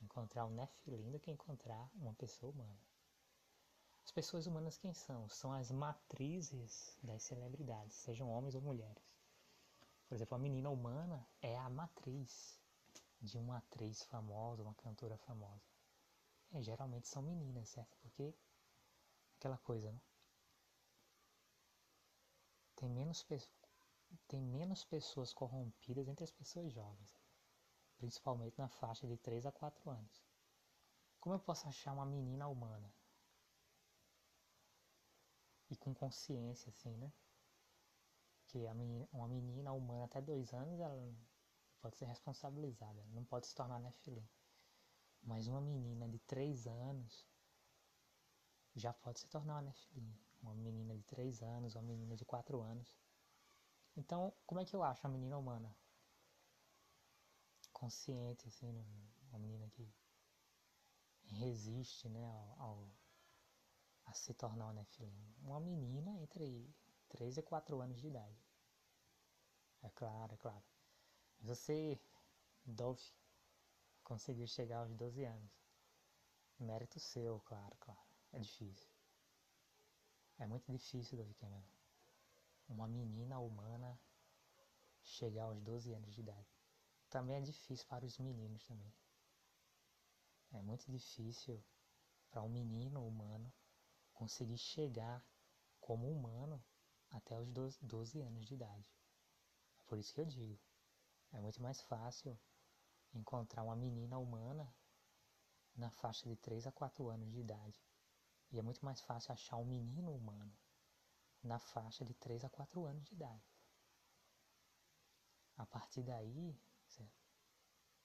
encontrar 0.00 0.46
um 0.46 0.54
Nefilim 0.54 1.10
do 1.10 1.20
que 1.20 1.30
encontrar 1.30 1.88
uma 1.94 2.14
pessoa 2.14 2.52
humana. 2.52 2.95
As 4.06 4.12
pessoas 4.12 4.46
humanas 4.46 4.78
quem 4.78 4.94
são? 4.94 5.28
São 5.28 5.52
as 5.52 5.72
matrizes 5.72 6.96
das 7.02 7.24
celebridades, 7.24 7.96
sejam 7.96 8.30
homens 8.30 8.54
ou 8.54 8.60
mulheres. 8.60 9.04
Por 10.06 10.14
exemplo, 10.14 10.36
a 10.36 10.38
menina 10.38 10.70
humana 10.70 11.28
é 11.42 11.58
a 11.58 11.68
matriz 11.68 12.62
de 13.20 13.36
uma 13.36 13.58
atriz 13.58 14.04
famosa, 14.04 14.62
uma 14.62 14.76
cantora 14.76 15.18
famosa. 15.18 15.60
É, 16.52 16.62
geralmente 16.62 17.08
são 17.08 17.20
meninas, 17.20 17.68
certo? 17.68 17.98
Porque 17.98 18.32
aquela 19.38 19.58
coisa, 19.58 19.90
né? 19.90 20.00
Tem 22.76 22.88
menos, 22.88 23.26
tem 24.28 24.40
menos 24.40 24.84
pessoas 24.84 25.32
corrompidas 25.32 26.06
entre 26.06 26.22
as 26.22 26.30
pessoas 26.30 26.72
jovens, 26.72 27.12
principalmente 27.98 28.56
na 28.56 28.68
faixa 28.68 29.04
de 29.04 29.16
3 29.16 29.46
a 29.46 29.50
4 29.50 29.90
anos. 29.90 30.24
Como 31.18 31.34
eu 31.34 31.40
posso 31.40 31.66
achar 31.66 31.92
uma 31.92 32.06
menina 32.06 32.46
humana? 32.46 32.88
E 35.70 35.76
com 35.76 35.94
consciência, 35.94 36.70
assim, 36.70 36.96
né? 36.96 37.12
Que 38.46 38.66
a 38.66 38.74
menina, 38.74 39.08
uma 39.12 39.28
menina 39.28 39.72
humana 39.72 40.04
até 40.04 40.20
dois 40.20 40.52
anos, 40.52 40.80
ela 40.80 41.14
pode 41.80 41.96
ser 41.96 42.06
responsabilizada, 42.06 43.04
não 43.10 43.24
pode 43.24 43.46
se 43.46 43.54
tornar 43.54 43.80
nefilim. 43.80 44.26
Mas 45.22 45.48
uma 45.48 45.60
menina 45.60 46.08
de 46.08 46.18
três 46.20 46.66
anos 46.66 47.26
já 48.74 48.92
pode 48.92 49.20
se 49.20 49.28
tornar 49.28 49.54
uma 49.54 49.62
nefilim 49.62 50.26
uma 50.42 50.54
menina 50.54 50.94
de 50.94 51.02
3 51.04 51.42
anos, 51.42 51.74
uma 51.74 51.82
menina 51.82 52.16
de 52.16 52.24
4 52.24 52.60
anos. 52.62 52.94
Então, 53.96 54.32
como 54.46 54.60
é 54.60 54.64
que 54.64 54.76
eu 54.76 54.82
acho 54.82 55.06
a 55.06 55.10
menina 55.10 55.36
humana? 55.36 55.74
Consciente, 57.72 58.46
assim, 58.48 58.68
uma 59.30 59.38
menina 59.38 59.68
que 59.68 59.88
resiste, 61.24 62.08
né, 62.08 62.54
ao 62.58 62.88
a 64.06 64.12
se 64.12 64.32
tornar 64.34 64.66
uma 64.66 64.72
nefilim. 64.72 65.34
Uma 65.42 65.60
menina 65.60 66.16
entre 66.18 66.74
3 67.08 67.38
e 67.38 67.42
4 67.42 67.80
anos 67.80 68.00
de 68.00 68.06
idade. 68.06 68.38
É 69.82 69.90
claro, 69.90 70.34
é 70.34 70.36
claro. 70.36 70.64
Você, 71.40 72.00
Dolph, 72.64 73.02
conseguiu 74.02 74.46
chegar 74.46 74.78
aos 74.78 74.94
12 74.94 75.24
anos. 75.24 75.50
Mérito 76.58 76.98
seu, 76.98 77.40
claro, 77.40 77.76
claro. 77.78 78.00
É 78.32 78.38
difícil. 78.38 78.88
É 80.38 80.46
muito 80.46 80.70
difícil, 80.70 81.18
Davi 81.18 81.34
Cameron. 81.34 81.62
Uma 82.68 82.88
menina 82.88 83.38
humana 83.38 83.98
chegar 85.02 85.44
aos 85.44 85.60
12 85.60 85.92
anos 85.92 86.12
de 86.14 86.20
idade. 86.20 86.48
Também 87.08 87.36
é 87.36 87.40
difícil 87.40 87.86
para 87.86 88.04
os 88.04 88.18
meninos 88.18 88.64
também. 88.66 88.92
É 90.52 90.60
muito 90.62 90.90
difícil 90.90 91.62
para 92.30 92.42
um 92.42 92.48
menino 92.48 93.06
humano 93.06 93.52
conseguir 94.16 94.58
chegar 94.58 95.24
como 95.80 96.10
humano 96.10 96.62
até 97.10 97.38
os 97.38 97.48
12, 97.50 97.78
12 97.82 98.20
anos 98.20 98.46
de 98.46 98.54
idade. 98.54 98.90
É 99.78 99.82
por 99.86 99.98
isso 99.98 100.12
que 100.12 100.20
eu 100.20 100.26
digo, 100.26 100.58
é 101.32 101.40
muito 101.40 101.62
mais 101.62 101.80
fácil 101.82 102.38
encontrar 103.14 103.62
uma 103.62 103.76
menina 103.76 104.18
humana 104.18 104.74
na 105.76 105.90
faixa 105.90 106.28
de 106.28 106.36
3 106.36 106.66
a 106.66 106.72
4 106.72 107.08
anos 107.08 107.30
de 107.30 107.38
idade 107.38 107.80
e 108.50 108.58
é 108.58 108.62
muito 108.62 108.84
mais 108.84 109.00
fácil 109.00 109.32
achar 109.32 109.56
um 109.56 109.64
menino 109.64 110.14
humano 110.14 110.56
na 111.42 111.58
faixa 111.58 112.04
de 112.04 112.14
3 112.14 112.44
a 112.44 112.50
4 112.50 112.84
anos 112.84 113.04
de 113.04 113.14
idade. 113.14 113.46
A 115.56 115.66
partir 115.66 116.02
daí, 116.02 116.58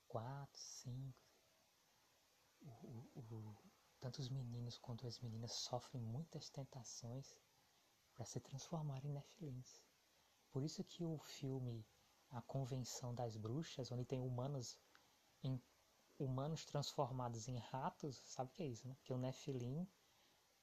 4, 0.07 0.59
5, 0.59 1.17
o, 2.61 2.67
o, 2.67 3.21
o, 3.33 3.70
tanto 4.01 4.19
os 4.19 4.29
meninos 4.29 4.79
quanto 4.79 5.05
as 5.05 5.19
meninas 5.19 5.51
sofrem 5.53 6.01
muitas 6.01 6.49
tentações 6.49 7.37
para 8.15 8.25
se 8.25 8.39
transformarem 8.39 9.11
em 9.11 9.13
nefilins. 9.13 9.79
Por 10.51 10.63
isso 10.63 10.83
que 10.83 11.03
o 11.03 11.19
filme 11.19 11.85
A 12.31 12.41
Convenção 12.41 13.13
das 13.13 13.37
Bruxas, 13.37 13.91
onde 13.91 14.03
tem 14.03 14.19
humanos 14.19 14.77
em, 15.43 15.61
humanos 16.17 16.65
transformados 16.65 17.47
em 17.47 17.57
ratos, 17.57 18.17
sabe 18.17 18.49
o 18.49 18.53
que 18.53 18.63
é 18.63 18.67
isso, 18.67 18.87
né? 18.87 18.97
Que 19.03 19.13
o 19.13 19.17
nefilim 19.17 19.87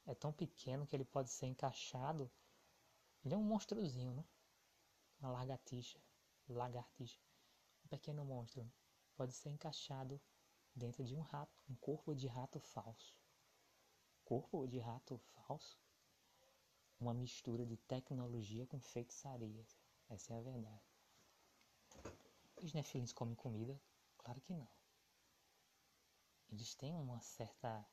é 0.05 0.15
tão 0.15 0.33
pequeno 0.33 0.87
que 0.87 0.97
ele 0.97 1.05
pode 1.05 1.31
ser 1.31 1.47
encaixado. 1.47 2.31
Ele 3.25 3.35
é 3.35 3.39
um 3.39 3.45
monstruozinho, 3.45 4.13
né? 4.15 4.25
Uma 5.21 5.31
lagartixa, 5.31 6.01
lagartixa, 6.49 7.21
um 7.85 7.89
pequeno 7.89 8.25
monstro. 8.25 8.71
Pode 9.17 9.33
ser 9.33 9.51
encaixado 9.51 10.21
dentro 10.75 11.05
de 11.05 11.15
um 11.15 11.21
rato, 11.21 11.63
um 11.69 11.75
corpo 11.77 12.15
de 12.15 12.27
rato 12.27 12.61
falso. 12.61 13.17
Corpo 14.29 14.67
de 14.67 14.79
rato 14.79 15.17
falso? 15.17 15.81
Uma 17.01 17.15
mistura 17.15 17.65
de 17.65 17.79
tecnologia 17.79 18.67
com 18.67 18.79
feitiçaria. 18.79 19.67
Essa 20.11 20.35
é 20.35 20.37
a 20.37 20.43
verdade. 20.43 20.85
Os 22.63 22.75
nefilins 22.75 23.11
comem 23.11 23.35
comida? 23.35 23.81
Claro 24.19 24.39
que 24.43 24.53
não. 24.53 24.69
Eles 26.51 26.75
têm 26.75 26.95
uma 26.95 27.19
certa 27.23 27.89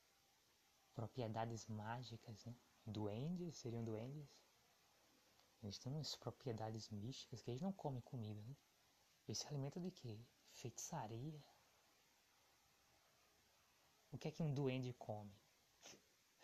propriedades 0.94 1.68
mágicas, 1.68 2.44
né? 2.44 2.54
Duendes, 2.86 3.56
seriam 3.56 3.86
duendes. 3.86 4.28
Eles 5.64 5.80
têm 5.80 5.94
umas 5.94 6.18
propriedades 6.18 6.90
místicas 6.90 7.42
que 7.42 7.50
eles 7.50 7.62
não 7.62 7.72
comem 7.72 8.02
comida, 8.02 8.42
né? 8.42 8.58
Eles 9.26 9.38
se 9.38 9.48
alimentam 9.48 9.82
de 9.82 9.90
quê? 9.90 10.20
Feitiçaria. 10.52 11.42
O 14.12 14.18
que 14.18 14.28
é 14.28 14.32
que 14.32 14.44
um 14.44 14.54
duende 14.54 14.92
come? 14.96 15.45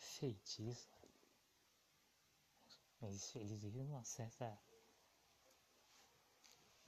Feitiço. 0.02 0.90
Eles, 3.02 3.36
eles 3.36 3.62
vivem 3.62 3.86
uma 3.86 4.04
certa. 4.04 4.60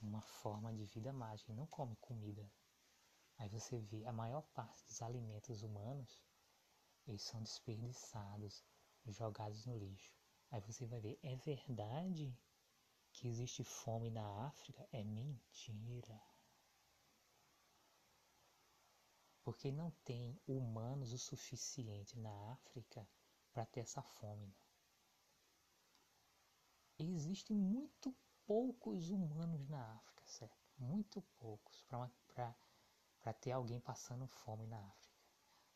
uma 0.00 0.20
forma 0.20 0.72
de 0.74 0.84
vida 0.84 1.12
mágica 1.12 1.54
não 1.54 1.66
comem 1.66 1.96
comida. 2.00 2.44
Aí 3.38 3.48
você 3.48 3.78
vê 3.78 4.04
a 4.04 4.12
maior 4.12 4.42
parte 4.52 4.84
dos 4.84 5.00
alimentos 5.00 5.62
humanos 5.62 6.20
eles 7.06 7.22
são 7.22 7.42
desperdiçados, 7.42 8.64
jogados 9.06 9.64
no 9.66 9.78
lixo. 9.78 10.12
Aí 10.50 10.60
você 10.60 10.86
vai 10.86 11.00
ver, 11.00 11.18
é 11.22 11.36
verdade 11.36 12.36
que 13.12 13.28
existe 13.28 13.62
fome 13.62 14.10
na 14.10 14.46
África? 14.46 14.88
É 14.92 15.04
mentira. 15.04 16.20
Porque 19.44 19.70
não 19.70 19.90
tem 20.04 20.40
humanos 20.48 21.12
o 21.12 21.18
suficiente 21.18 22.18
na 22.18 22.52
África 22.52 23.06
para 23.52 23.66
ter 23.66 23.80
essa 23.80 24.02
fome. 24.02 24.52
Existem 26.98 27.56
muito 27.56 28.14
poucos 28.46 29.10
humanos 29.10 29.68
na 29.68 29.92
África, 29.92 30.26
certo? 30.26 30.56
Muito 30.78 31.20
poucos 31.38 31.82
para 31.82 33.32
ter 33.34 33.52
alguém 33.52 33.80
passando 33.80 34.26
fome 34.26 34.66
na 34.66 34.78
África. 34.78 35.14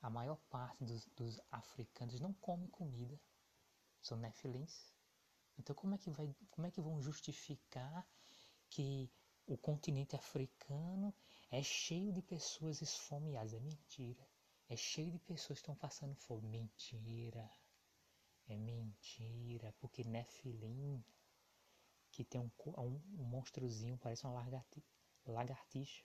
A 0.00 0.08
maior 0.08 0.36
parte 0.48 0.84
dos, 0.84 1.06
dos 1.16 1.40
africanos 1.50 2.20
não 2.20 2.32
come 2.34 2.68
comida, 2.68 3.20
são 4.00 4.16
nefilins. 4.16 4.92
Então 5.58 5.74
como 5.74 5.94
é 5.94 5.98
que 5.98 6.10
vai, 6.10 6.34
como 6.50 6.66
é 6.66 6.70
que 6.70 6.80
vão 6.80 7.02
justificar 7.02 8.06
que 8.70 9.10
o 9.46 9.56
continente 9.56 10.14
africano 10.14 11.12
é 11.50 11.62
cheio 11.62 12.12
de 12.12 12.22
pessoas 12.22 12.80
esfomeadas? 12.82 13.54
É 13.54 13.60
mentira. 13.60 14.26
É 14.68 14.76
cheio 14.76 15.10
de 15.10 15.18
pessoas 15.18 15.58
que 15.58 15.62
estão 15.62 15.74
passando 15.74 16.14
fome. 16.14 16.48
Mentira. 16.48 17.50
É 18.48 18.56
mentira, 18.56 19.74
porque 19.78 20.04
Nefilim, 20.04 21.04
que 22.10 22.24
tem 22.24 22.40
um, 22.40 22.50
um, 22.78 23.02
um 23.18 23.24
monstrozinho, 23.24 23.98
parece 23.98 24.26
uma 24.26 24.42
lagartixa. 25.26 26.04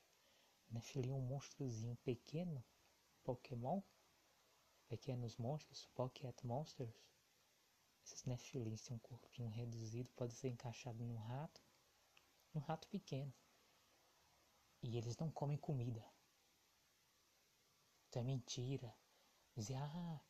Nefilim 0.70 1.12
é 1.12 1.16
um 1.16 1.22
monstrozinho 1.22 1.96
pequeno, 2.04 2.64
Pokémon, 3.24 3.82
pequenos 4.90 5.38
monstros, 5.38 5.86
Pocket 5.96 6.36
Monsters, 6.44 6.94
esses 8.06 8.26
Nephilims 8.26 8.82
têm 8.82 8.98
um 8.98 9.00
corpinho 9.00 9.48
reduzido, 9.48 10.12
pode 10.12 10.34
ser 10.34 10.50
encaixado 10.50 11.02
num 11.02 11.16
rato, 11.16 11.62
um 12.54 12.60
rato 12.60 12.88
pequeno. 12.90 13.34
E 14.84 14.98
eles 14.98 15.17
não 15.17 15.32
comem 15.32 15.58
comida. 15.58 16.06
Então 18.08 18.22
é 18.22 18.26
mentira. 18.26 18.93
Dizer, 19.56 19.78
ah, 19.78 20.22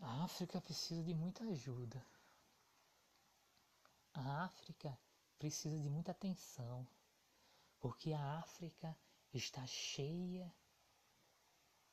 a 0.00 0.24
África 0.24 0.60
precisa 0.60 1.02
de 1.04 1.14
muita 1.14 1.44
ajuda. 1.44 2.04
A 4.12 4.44
África 4.44 4.98
precisa 5.38 5.80
de 5.80 5.88
muita 5.88 6.10
atenção, 6.10 6.86
porque 7.78 8.12
a 8.12 8.38
África 8.38 8.98
está 9.32 9.64
cheia 9.66 10.52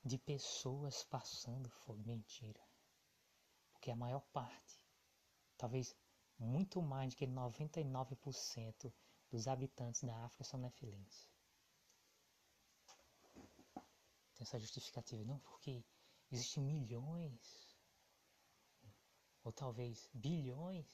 de 0.04 0.18
pessoas 0.18 1.04
passando 1.04 1.70
fome. 1.70 2.02
Mentira. 2.04 2.60
Porque 3.72 3.92
a 3.92 3.96
maior 3.96 4.22
parte, 4.32 4.84
talvez 5.56 5.94
muito 6.36 6.82
mais 6.82 7.14
do 7.14 7.16
que 7.18 7.26
99% 7.28 8.92
dos 9.30 9.46
habitantes 9.46 10.02
da 10.02 10.16
África 10.24 10.42
são 10.42 10.58
nefilins. 10.58 11.33
Tem 14.34 14.44
essa 14.44 14.58
justificativa. 14.58 15.24
Não, 15.24 15.38
porque 15.40 15.84
existem 16.30 16.62
milhões, 16.62 17.76
ou 19.42 19.52
talvez 19.52 20.08
bilhões 20.12 20.86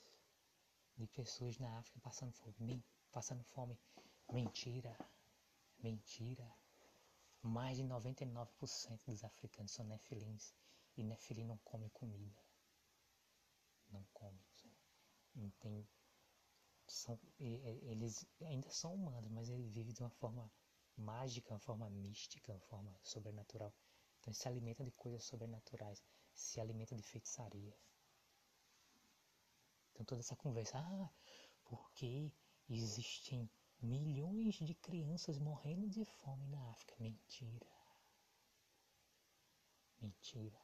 de 0.96 1.07
pessoas 1.09 1.59
na 1.59 1.79
África 1.79 2.00
passando 2.00 2.33
fome. 2.33 2.85
Passando 3.11 3.42
fome. 3.44 3.79
Mentira. 4.31 4.96
Mentira. 5.83 6.46
Mais 7.42 7.79
de 7.79 7.85
99% 7.85 9.07
dos 9.07 9.24
africanos 9.24 9.72
são 9.72 9.85
nefilins 9.87 10.55
e 10.96 11.03
nefilim 11.03 11.46
não 11.46 11.57
come 11.59 11.88
comida. 11.90 12.38
Não 13.90 14.05
come. 14.12 14.38
Não 15.35 15.50
tem, 15.61 15.88
são, 16.87 17.18
eles 17.38 18.26
ainda 18.42 18.68
são 18.70 18.94
humanos, 18.94 19.31
mas 19.31 19.48
eles 19.48 19.70
vivem 19.70 19.94
de 19.94 20.03
uma 20.03 20.11
forma 20.11 20.50
mágica, 21.01 21.53
uma 21.53 21.59
forma 21.59 21.89
mística, 21.91 22.53
uma 22.53 22.61
forma 22.61 22.97
sobrenatural. 23.03 23.75
Então 24.21 24.33
se 24.33 24.47
alimenta 24.47 24.85
de 24.85 24.93
coisas 24.93 25.25
sobrenaturais, 25.25 26.03
se 26.35 26.61
alimenta 26.61 26.95
de 26.95 27.03
feitiçaria. 27.03 27.77
Então 29.91 30.05
toda 30.05 30.21
essa 30.21 30.37
conversa, 30.37 30.79
ah, 30.79 31.11
porque 31.65 32.33
existem 32.69 33.51
milhões 33.81 34.55
de 34.57 34.75
crianças 34.75 35.39
morrendo 35.39 35.89
de 35.89 36.05
fome 36.05 36.47
na 36.49 36.71
África. 36.71 36.95
Mentira. 36.99 37.67
Mentira. 40.01 40.59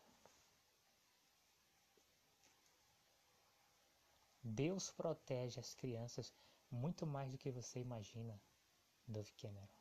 Deus 4.43 4.91
protege 4.93 5.59
as 5.59 5.75
crianças 5.75 6.33
muito 6.71 7.07
mais 7.07 7.31
do 7.31 7.39
que 7.39 7.51
você 7.51 7.81
imagina, 7.81 8.41
Dove 9.07 9.33
Cameron. 9.33 9.76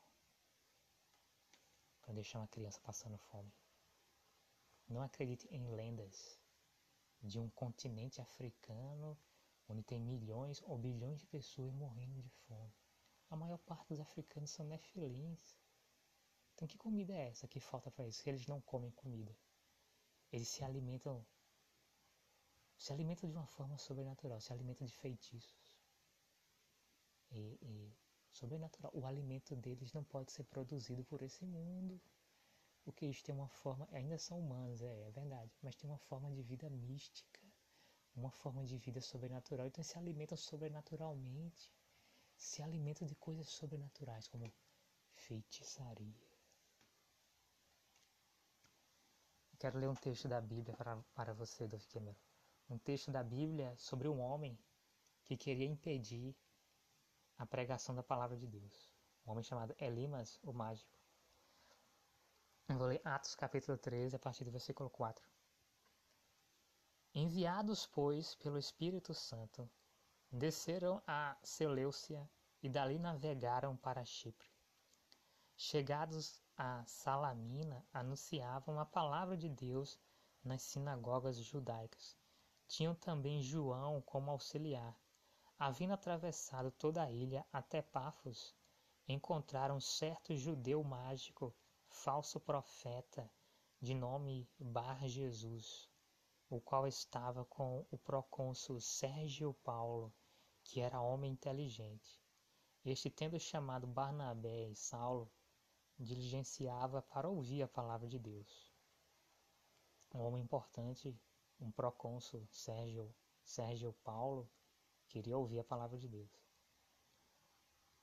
Para 2.06 2.14
deixar 2.14 2.38
uma 2.38 2.48
criança 2.48 2.80
passando 2.80 3.18
fome. 3.18 3.52
Não 4.88 5.02
acredite 5.02 5.46
em 5.48 5.66
lendas 5.68 6.40
de 7.20 7.40
um 7.40 7.50
continente 7.50 8.20
africano 8.20 9.18
onde 9.68 9.82
tem 9.82 10.00
milhões 10.00 10.62
ou 10.62 10.78
bilhões 10.78 11.18
de 11.18 11.26
pessoas 11.26 11.74
morrendo 11.74 12.22
de 12.22 12.30
fome. 12.46 12.72
A 13.28 13.34
maior 13.34 13.58
parte 13.58 13.88
dos 13.88 13.98
africanos 13.98 14.50
são 14.50 14.64
nefilins. 14.64 15.58
Então 16.54 16.68
que 16.68 16.78
comida 16.78 17.12
é 17.12 17.28
essa 17.28 17.48
que 17.48 17.58
falta 17.58 17.90
para 17.90 18.04
eles? 18.04 18.24
Eles 18.24 18.46
não 18.46 18.60
comem 18.60 18.92
comida. 18.92 19.36
Eles 20.30 20.48
se 20.48 20.62
alimentam 20.62 21.26
se 22.78 22.92
alimentam 22.92 23.28
de 23.28 23.34
uma 23.34 23.46
forma 23.46 23.76
sobrenatural, 23.78 24.40
se 24.40 24.52
alimentam 24.52 24.86
de 24.86 24.94
feitiços. 24.94 25.76
E, 27.32 27.58
e 27.60 27.96
sobrenatural. 28.36 28.92
O 28.94 29.06
alimento 29.06 29.56
deles 29.56 29.92
não 29.92 30.04
pode 30.04 30.32
ser 30.32 30.44
produzido 30.44 31.04
por 31.04 31.22
esse 31.22 31.44
mundo. 31.44 32.00
Porque 32.84 33.04
eles 33.04 33.20
têm 33.20 33.34
uma 33.34 33.48
forma, 33.48 33.88
ainda 33.90 34.16
são 34.16 34.38
humanos, 34.38 34.80
é, 34.80 35.08
é 35.08 35.10
verdade, 35.10 35.58
mas 35.60 35.74
tem 35.74 35.90
uma 35.90 35.98
forma 35.98 36.30
de 36.30 36.40
vida 36.40 36.70
mística 36.70 37.40
uma 38.16 38.30
forma 38.30 38.64
de 38.64 38.78
vida 38.78 39.00
sobrenatural, 39.00 39.66
então 39.66 39.84
se 39.84 39.98
alimentam 39.98 40.36
sobrenaturalmente, 40.36 41.70
se 42.34 42.62
alimentam 42.62 43.06
de 43.06 43.14
coisas 43.14 43.48
sobrenaturais, 43.50 44.26
como 44.26 44.50
feitiçaria. 45.12 46.26
Quero 49.58 49.78
ler 49.78 49.88
um 49.88 49.94
texto 49.94 50.28
da 50.28 50.40
Bíblia 50.40 50.74
para, 50.76 50.96
para 51.14 51.34
você, 51.34 51.66
Dove 51.68 51.86
Cameron. 51.86 52.16
Um 52.68 52.78
texto 52.78 53.10
da 53.10 53.22
Bíblia 53.22 53.74
sobre 53.76 54.08
um 54.08 54.20
homem 54.20 54.58
que 55.24 55.36
queria 55.36 55.66
impedir 55.66 56.34
a 57.38 57.46
pregação 57.46 57.94
da 57.94 58.02
palavra 58.02 58.36
de 58.36 58.46
Deus. 58.46 58.90
Um 59.26 59.32
homem 59.32 59.44
chamado 59.44 59.74
Elimas, 59.78 60.38
o 60.42 60.52
mágico. 60.52 60.96
Eu 62.68 62.76
vou 62.78 62.86
ler 62.88 63.00
Atos 63.04 63.34
capítulo 63.34 63.76
13, 63.78 64.16
a 64.16 64.18
partir 64.18 64.44
do 64.44 64.50
versículo 64.50 64.90
4. 64.90 65.24
Enviados, 67.14 67.86
pois, 67.86 68.34
pelo 68.34 68.58
Espírito 68.58 69.14
Santo, 69.14 69.70
desceram 70.30 71.02
a 71.06 71.36
Seleucia 71.42 72.28
e 72.62 72.68
dali 72.68 72.98
navegaram 72.98 73.76
para 73.76 74.04
Chipre. 74.04 74.50
Chegados 75.56 76.42
a 76.56 76.84
Salamina, 76.86 77.86
anunciavam 77.92 78.78
a 78.78 78.84
palavra 78.84 79.36
de 79.36 79.48
Deus 79.48 79.98
nas 80.42 80.62
sinagogas 80.62 81.36
judaicas. 81.36 82.16
Tinham 82.66 82.94
também 82.94 83.42
João 83.42 84.00
como 84.02 84.30
auxiliar. 84.30 84.98
Havendo 85.58 85.94
atravessado 85.94 86.70
toda 86.70 87.02
a 87.02 87.10
ilha 87.10 87.44
até 87.52 87.82
Pafos, 87.82 88.54
encontraram 89.08 89.80
certo 89.80 90.36
judeu 90.36 90.82
mágico, 90.84 91.54
falso 91.88 92.38
profeta, 92.38 93.30
de 93.80 93.94
nome 93.94 94.48
Bar 94.58 95.06
Jesus 95.06 95.88
o 96.48 96.60
qual 96.60 96.86
estava 96.86 97.44
com 97.44 97.84
o 97.90 97.98
procônsul 97.98 98.80
Sérgio 98.80 99.52
Paulo, 99.64 100.14
que 100.62 100.80
era 100.80 101.00
homem 101.00 101.32
inteligente. 101.32 102.22
Este, 102.84 103.10
tendo 103.10 103.38
chamado 103.40 103.86
Barnabé 103.86 104.68
e 104.68 104.76
Saulo, 104.76 105.30
diligenciava 105.98 107.02
para 107.02 107.28
ouvir 107.28 107.62
a 107.62 107.68
palavra 107.68 108.06
de 108.06 108.18
Deus. 108.18 108.72
Um 110.14 110.20
homem 110.20 110.42
importante, 110.42 111.18
um 111.58 111.70
procônsul 111.72 112.46
Sérgio, 112.48 113.12
Sérgio 113.42 113.92
Paulo, 114.04 114.48
queria 115.06 115.38
ouvir 115.38 115.58
a 115.58 115.64
palavra 115.64 115.98
de 115.98 116.08
Deus. 116.08 116.30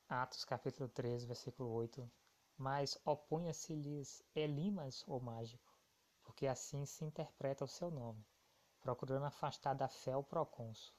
Atos 0.09 0.43
capítulo 0.43 0.89
13, 0.89 1.25
versículo 1.25 1.69
8. 1.69 2.11
Mas 2.57 2.97
opunha-se-lhes 3.05 4.23
Elimas, 4.35 5.03
o 5.07 5.19
mágico, 5.19 5.73
porque 6.23 6.47
assim 6.47 6.85
se 6.85 7.03
interpreta 7.03 7.65
o 7.65 7.67
seu 7.67 7.89
nome 7.89 8.25
procurando 8.83 9.23
afastar 9.23 9.73
da 9.73 9.87
fé 9.87 10.15
o 10.15 10.21
procônsul. 10.21 10.93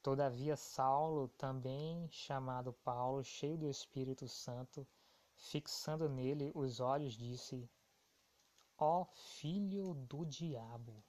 Todavia 0.00 0.56
Saulo, 0.56 1.28
também 1.30 2.08
chamado 2.08 2.72
Paulo, 2.72 3.24
cheio 3.24 3.58
do 3.58 3.68
Espírito 3.68 4.28
Santo, 4.28 4.86
fixando 5.34 6.08
nele 6.08 6.52
os 6.54 6.78
olhos, 6.78 7.14
disse: 7.14 7.68
Ó 8.78 9.04
filho 9.04 9.92
do 9.92 10.24
diabo, 10.24 11.04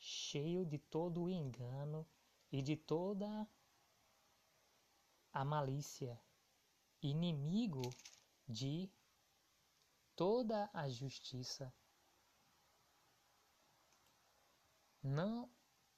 cheio 0.00 0.64
de 0.64 0.78
todo 0.78 1.22
o 1.22 1.30
engano 1.30 2.04
e 2.50 2.60
de 2.60 2.76
toda 2.76 3.48
a 5.32 5.44
malícia, 5.44 6.20
inimigo 7.00 7.82
de 8.48 8.90
toda 10.16 10.68
a 10.72 10.88
justiça, 10.88 11.72
Não, 15.02 15.50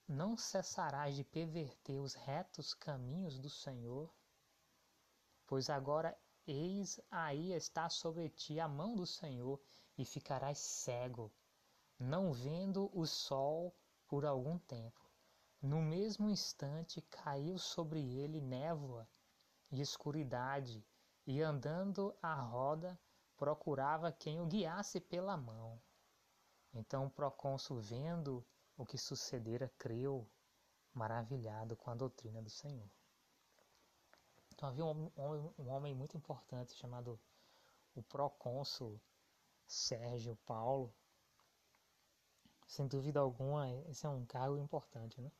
não 0.06 0.36
cessarás 0.36 1.16
de 1.16 1.24
perverter 1.24 2.00
os 2.00 2.14
retos 2.14 2.72
caminhos 2.72 3.36
do 3.36 3.50
Senhor, 3.50 4.14
pois 5.44 5.68
agora 5.68 6.16
eis 6.46 7.00
aí 7.10 7.52
está 7.52 7.88
sobre 7.90 8.28
ti 8.28 8.60
a 8.60 8.68
mão 8.68 8.94
do 8.94 9.04
Senhor 9.04 9.60
e 9.98 10.04
ficarás 10.04 10.58
cego, 10.58 11.32
não 11.98 12.32
vendo 12.32 12.96
o 12.96 13.04
sol 13.04 13.74
por 14.12 14.26
algum 14.26 14.58
tempo. 14.58 15.00
No 15.62 15.80
mesmo 15.80 16.28
instante 16.28 17.00
caiu 17.00 17.56
sobre 17.56 17.98
ele 18.18 18.42
névoa 18.42 19.08
e 19.70 19.80
escuridade, 19.80 20.86
e 21.26 21.40
andando 21.40 22.14
à 22.20 22.34
roda, 22.34 23.00
procurava 23.38 24.12
quem 24.12 24.38
o 24.38 24.44
guiasse 24.44 25.00
pela 25.00 25.34
mão. 25.34 25.80
Então 26.74 27.06
o 27.06 27.10
procônsul, 27.10 27.80
vendo 27.80 28.46
o 28.76 28.84
que 28.84 28.98
sucedera, 28.98 29.72
creu, 29.78 30.30
maravilhado 30.92 31.74
com 31.74 31.90
a 31.90 31.94
doutrina 31.94 32.42
do 32.42 32.50
Senhor. 32.50 32.90
Então 34.52 34.68
havia 34.68 34.84
um 34.84 35.10
homem, 35.16 35.54
um 35.58 35.68
homem 35.70 35.94
muito 35.94 36.18
importante 36.18 36.74
chamado 36.74 37.18
o 37.94 38.02
procônsul 38.02 39.00
Sérgio 39.66 40.36
Paulo. 40.44 40.94
Sem 42.72 42.88
dúvida 42.88 43.20
alguma, 43.20 43.70
esse 43.90 44.06
é 44.06 44.08
um 44.08 44.24
cargo 44.24 44.56
importante, 44.56 45.20
né? 45.20 45.30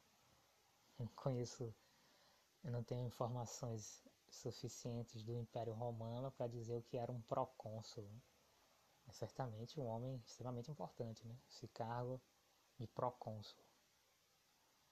Eu 0.99 1.09
conheço, 1.17 1.75
eu 2.63 2.71
não 2.71 2.85
tenho 2.85 3.07
informações 3.07 4.05
suficientes 4.29 5.23
do 5.23 5.35
Império 5.35 5.73
Romano 5.73 6.31
para 6.31 6.47
dizer 6.47 6.77
o 6.77 6.83
que 6.83 6.99
era 6.99 7.11
um 7.11 7.23
procônsul. 7.23 8.05
Né? 8.05 8.21
É 9.09 9.13
certamente 9.13 9.81
um 9.81 9.87
homem 9.87 10.23
extremamente 10.27 10.71
importante, 10.71 11.27
né? 11.27 11.35
Esse 11.49 11.67
cargo 11.69 12.21
de 12.79 12.87
procônsul. 12.87 13.65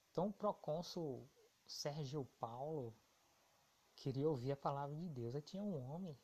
Então 0.09 0.29
o 0.29 0.33
procônsul 0.33 1.29
Sérgio 1.67 2.25
Paulo 2.39 2.91
queria 3.95 4.27
ouvir 4.27 4.53
a 4.53 4.57
palavra 4.57 4.95
de 4.95 5.07
Deus. 5.09 5.35
Aí 5.35 5.43
tinha 5.43 5.61
um 5.61 5.79
homem. 5.93 6.17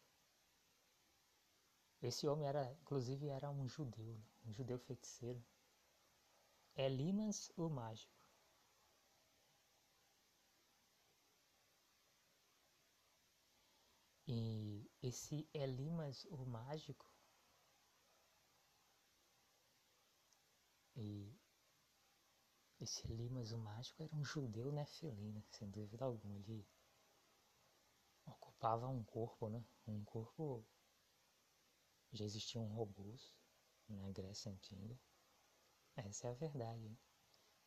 Esse 2.02 2.28
homem 2.28 2.48
era, 2.48 2.74
inclusive, 2.82 3.28
era 3.28 3.52
um 3.52 3.70
judeu, 3.70 4.18
né? 4.18 4.26
um 4.48 4.52
judeu 4.52 4.80
feiticeiro. 4.80 5.40
Elimas 6.78 7.52
o 7.58 7.68
mágico. 7.68 8.16
E 14.28 14.88
esse 15.02 15.50
Elimas, 15.56 16.24
o 16.30 16.46
mágico, 16.46 17.12
e 20.98 21.32
esse 22.82 23.06
Elimas, 23.12 23.52
o 23.52 23.58
mágico, 23.60 24.02
era 24.02 24.16
um 24.16 24.24
judeu 24.26 24.72
nefilino, 24.72 25.44
sem 25.52 25.70
dúvida 25.70 26.06
alguma. 26.06 26.36
Ele 26.38 26.66
ocupava 28.28 28.88
um 28.88 29.04
corpo, 29.04 29.50
né? 29.50 29.66
Um 29.88 30.04
corpo. 30.06 30.64
Já 32.12 32.26
existiam 32.26 32.66
robôs 32.68 33.34
na 33.88 34.12
Grécia 34.12 34.52
Antiga. 34.52 35.00
Essa 35.98 36.28
é 36.28 36.32
a 36.32 36.34
verdade. 36.34 36.98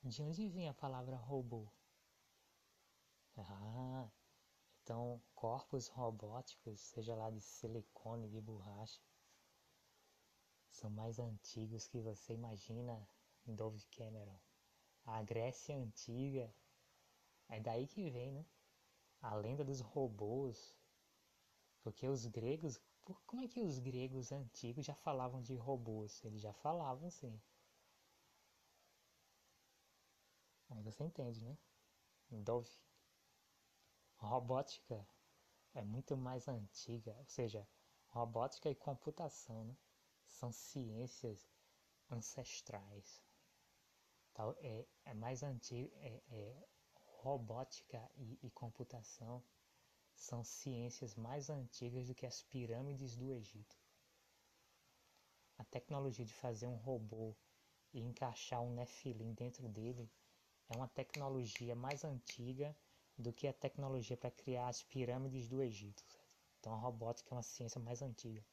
De 0.03 0.23
onde 0.23 0.49
vinha 0.49 0.71
a 0.71 0.75
palavra 0.75 1.17
robô? 1.17 1.69
Ah, 3.37 4.09
então 4.83 5.21
corpos 5.35 5.89
robóticos, 5.89 6.81
seja 6.81 7.15
lá 7.15 7.31
de 7.31 7.41
silicone, 7.41 8.29
de 8.29 8.41
borracha, 8.41 9.01
são 10.71 10.89
mais 10.91 11.19
antigos 11.19 11.87
que 11.87 12.01
você 12.01 12.33
imagina, 12.33 13.07
Dove 13.47 13.85
Cameron. 13.91 14.39
A 15.05 15.23
Grécia 15.23 15.77
Antiga, 15.77 16.55
é 17.49 17.61
daí 17.61 17.87
que 17.87 18.11
vem, 18.11 18.33
né? 18.33 18.47
A 19.23 19.35
lenda 19.35 19.65
dos 19.65 19.81
robôs. 19.81 20.75
Porque 21.83 22.09
os 22.09 22.27
gregos, 22.27 22.81
como 23.27 23.43
é 23.43 23.49
que 23.49 23.61
os 23.61 23.79
gregos 23.79 24.33
antigos 24.33 24.87
já 24.87 24.95
falavam 24.95 25.43
de 25.43 25.55
robôs? 25.57 26.25
Eles 26.25 26.41
já 26.41 26.53
falavam 26.55 27.11
sim. 27.11 27.41
Aí 30.71 30.83
você 30.83 31.05
entende, 31.05 31.45
né? 31.45 31.59
Dove. 32.31 32.71
Robótica 34.17 35.07
é 35.75 35.83
muito 35.83 36.17
mais 36.17 36.47
antiga, 36.47 37.17
ou 37.19 37.27
seja, 37.27 37.69
robótica 38.09 38.71
e 38.71 38.75
computação 38.75 39.65
né? 39.65 39.77
são 40.27 40.53
ciências 40.53 41.49
ancestrais. 42.09 43.23
Tal, 44.33 44.55
é, 44.59 44.87
é 45.05 45.15
mais 45.15 45.43
antigo, 45.43 45.91
é, 45.97 46.23
é 46.29 46.69
robótica 46.95 48.11
e, 48.17 48.39
e 48.43 48.51
computação 48.51 49.43
são 50.15 50.45
ciências 50.45 51.15
mais 51.15 51.51
antigas 51.51 52.07
do 52.07 52.15
que 52.15 52.27
as 52.27 52.43
pirâmides 52.43 53.17
do 53.17 53.33
Egito. 53.33 53.77
A 55.59 55.65
tecnologia 55.65 56.25
de 56.25 56.35
fazer 56.35 56.67
um 56.67 56.77
robô 56.77 57.35
e 57.93 58.01
encaixar 58.01 58.63
um 58.63 58.73
Nephilim 58.73 59.35
dentro 59.35 59.69
dele 59.69 60.11
é 60.71 60.77
uma 60.77 60.89
tecnologia 60.89 61.75
mais 61.75 62.05
antiga 62.05 62.75
do 63.19 63.33
que 63.33 63.49
a 63.49 63.53
tecnologia 63.53 64.17
para 64.17 64.31
criar 64.31 64.69
as 64.69 64.83
pirâmides 64.85 65.49
do 65.49 65.61
Egito. 65.63 66.03
Então 66.59 66.73
a 66.73 66.79
robótica 66.79 67.35
é 67.35 67.37
uma 67.37 67.43
ciência 67.43 67.81
mais 67.81 68.01
antiga. 68.01 68.45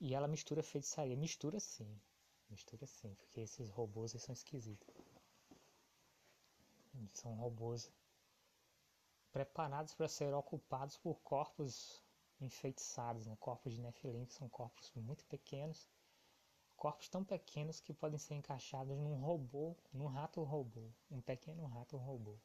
E 0.00 0.14
ela 0.14 0.28
mistura 0.28 0.62
feitiçaria. 0.62 1.16
Mistura 1.16 1.58
sim. 1.58 2.00
Mistura 2.48 2.86
sim, 2.86 3.12
porque 3.16 3.40
esses 3.40 3.70
robôs 3.70 4.12
são 4.12 4.32
esquisitos. 4.32 4.88
São 7.12 7.34
robôs 7.34 7.90
preparados 9.32 9.94
para 9.94 10.08
ser 10.08 10.32
ocupados 10.32 10.96
por 10.96 11.20
corpos 11.22 12.00
enfeitiçados, 12.40 13.26
né? 13.26 13.36
corpos 13.40 13.72
de 13.72 13.80
Nephilim, 13.80 14.26
que 14.26 14.34
são 14.34 14.48
corpos 14.48 14.92
muito 14.94 15.24
pequenos 15.24 15.88
corpos 16.76 17.08
tão 17.08 17.24
pequenos 17.24 17.80
que 17.80 17.92
podem 17.94 18.18
ser 18.18 18.34
encaixados 18.34 18.96
num 18.96 19.16
robô, 19.16 19.76
num 19.92 20.06
rato 20.06 20.42
robô, 20.42 20.90
um 21.10 21.20
pequeno 21.20 21.66
rato 21.66 21.96
robô. 21.96 22.38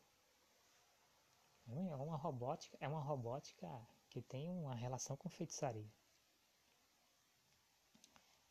É 1.67 1.95
uma 1.95 2.17
robótica, 2.17 2.77
é 2.81 2.87
uma 2.87 3.01
robótica 3.01 3.67
que 4.09 4.21
tem 4.21 4.49
uma 4.49 4.73
relação 4.73 5.15
com 5.15 5.29
feitiçaria. 5.29 5.91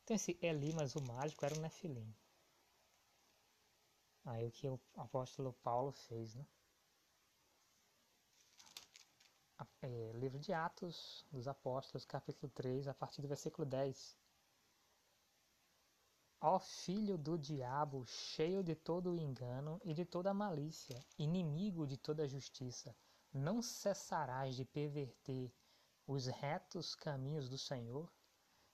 Então 0.03 0.15
esse 0.15 0.37
Elimas 0.41 0.95
o 0.95 1.01
mágico 1.01 1.45
era 1.45 1.55
um 1.55 1.61
Nefilim. 1.61 2.15
Aí 4.25 4.47
o 4.47 4.51
que 4.51 4.67
o 4.69 4.79
apóstolo 4.95 5.53
Paulo 5.61 5.91
fez, 5.91 6.33
né? 6.35 6.45
É, 9.81 10.11
livro 10.13 10.37
de 10.39 10.51
Atos 10.51 11.25
dos 11.31 11.47
Apóstolos, 11.47 12.05
capítulo 12.05 12.51
3, 12.53 12.87
a 12.87 12.93
partir 12.93 13.21
do 13.21 13.27
versículo 13.27 13.65
10. 13.65 14.17
Ó 16.41 16.57
filho 16.57 17.17
do 17.17 17.37
diabo, 17.37 18.05
cheio 18.05 18.63
de 18.63 18.73
todo 18.73 19.17
engano 19.17 19.77
e 19.83 19.93
de 19.93 20.05
toda 20.05 20.33
malícia, 20.33 20.97
inimigo 21.17 21.85
de 21.85 21.97
toda 21.97 22.25
justiça, 22.25 22.95
não 23.33 23.61
cessarás 23.61 24.55
de 24.55 24.63
perverter 24.63 25.53
os 26.07 26.27
retos 26.27 26.95
caminhos 26.95 27.49
do 27.49 27.57
Senhor? 27.57 28.09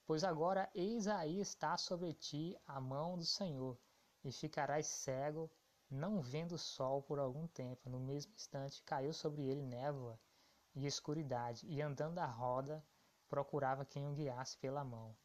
Pois 0.06 0.24
agora 0.24 0.70
eis 0.76 1.08
aí 1.08 1.40
está 1.40 1.76
sobre 1.76 2.14
ti 2.14 2.56
a 2.68 2.80
mão 2.80 3.18
do 3.18 3.26
Senhor, 3.26 3.76
e 4.24 4.32
ficarás 4.32 4.86
cego, 4.86 5.52
não 5.90 6.22
vendo 6.22 6.52
o 6.54 6.60
sol 6.60 7.02
por 7.02 7.18
algum 7.18 7.48
tempo. 7.48 7.90
No 7.90 8.00
mesmo 8.00 8.32
instante 8.36 8.84
caiu 8.84 9.12
sobre 9.12 9.44
ele 9.44 9.64
névoa 9.64 10.20
e 10.76 10.86
escuridade, 10.86 11.66
e 11.66 11.82
andando 11.82 12.20
à 12.20 12.28
roda, 12.28 12.86
procurava 13.28 13.84
quem 13.84 14.08
o 14.08 14.14
guiasse 14.14 14.56
pela 14.60 14.84
mão. 14.84 15.18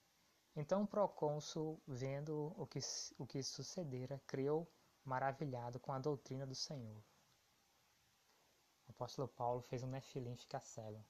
Então 0.56 0.82
o 0.82 0.86
procônsul, 0.86 1.80
vendo 1.86 2.52
o 2.56 2.66
que, 2.66 2.80
o 3.18 3.26
que 3.26 3.42
sucedera, 3.42 4.20
creu 4.26 4.66
maravilhado 5.04 5.78
com 5.78 5.92
a 5.92 5.98
doutrina 5.98 6.46
do 6.46 6.54
Senhor. 6.54 7.02
O 8.88 8.90
apóstolo 8.90 9.28
Paulo 9.28 9.62
fez 9.62 9.82
um 9.82 9.88
nefilim 9.88 10.36
ficar 10.36 10.60
cego. 10.60 11.04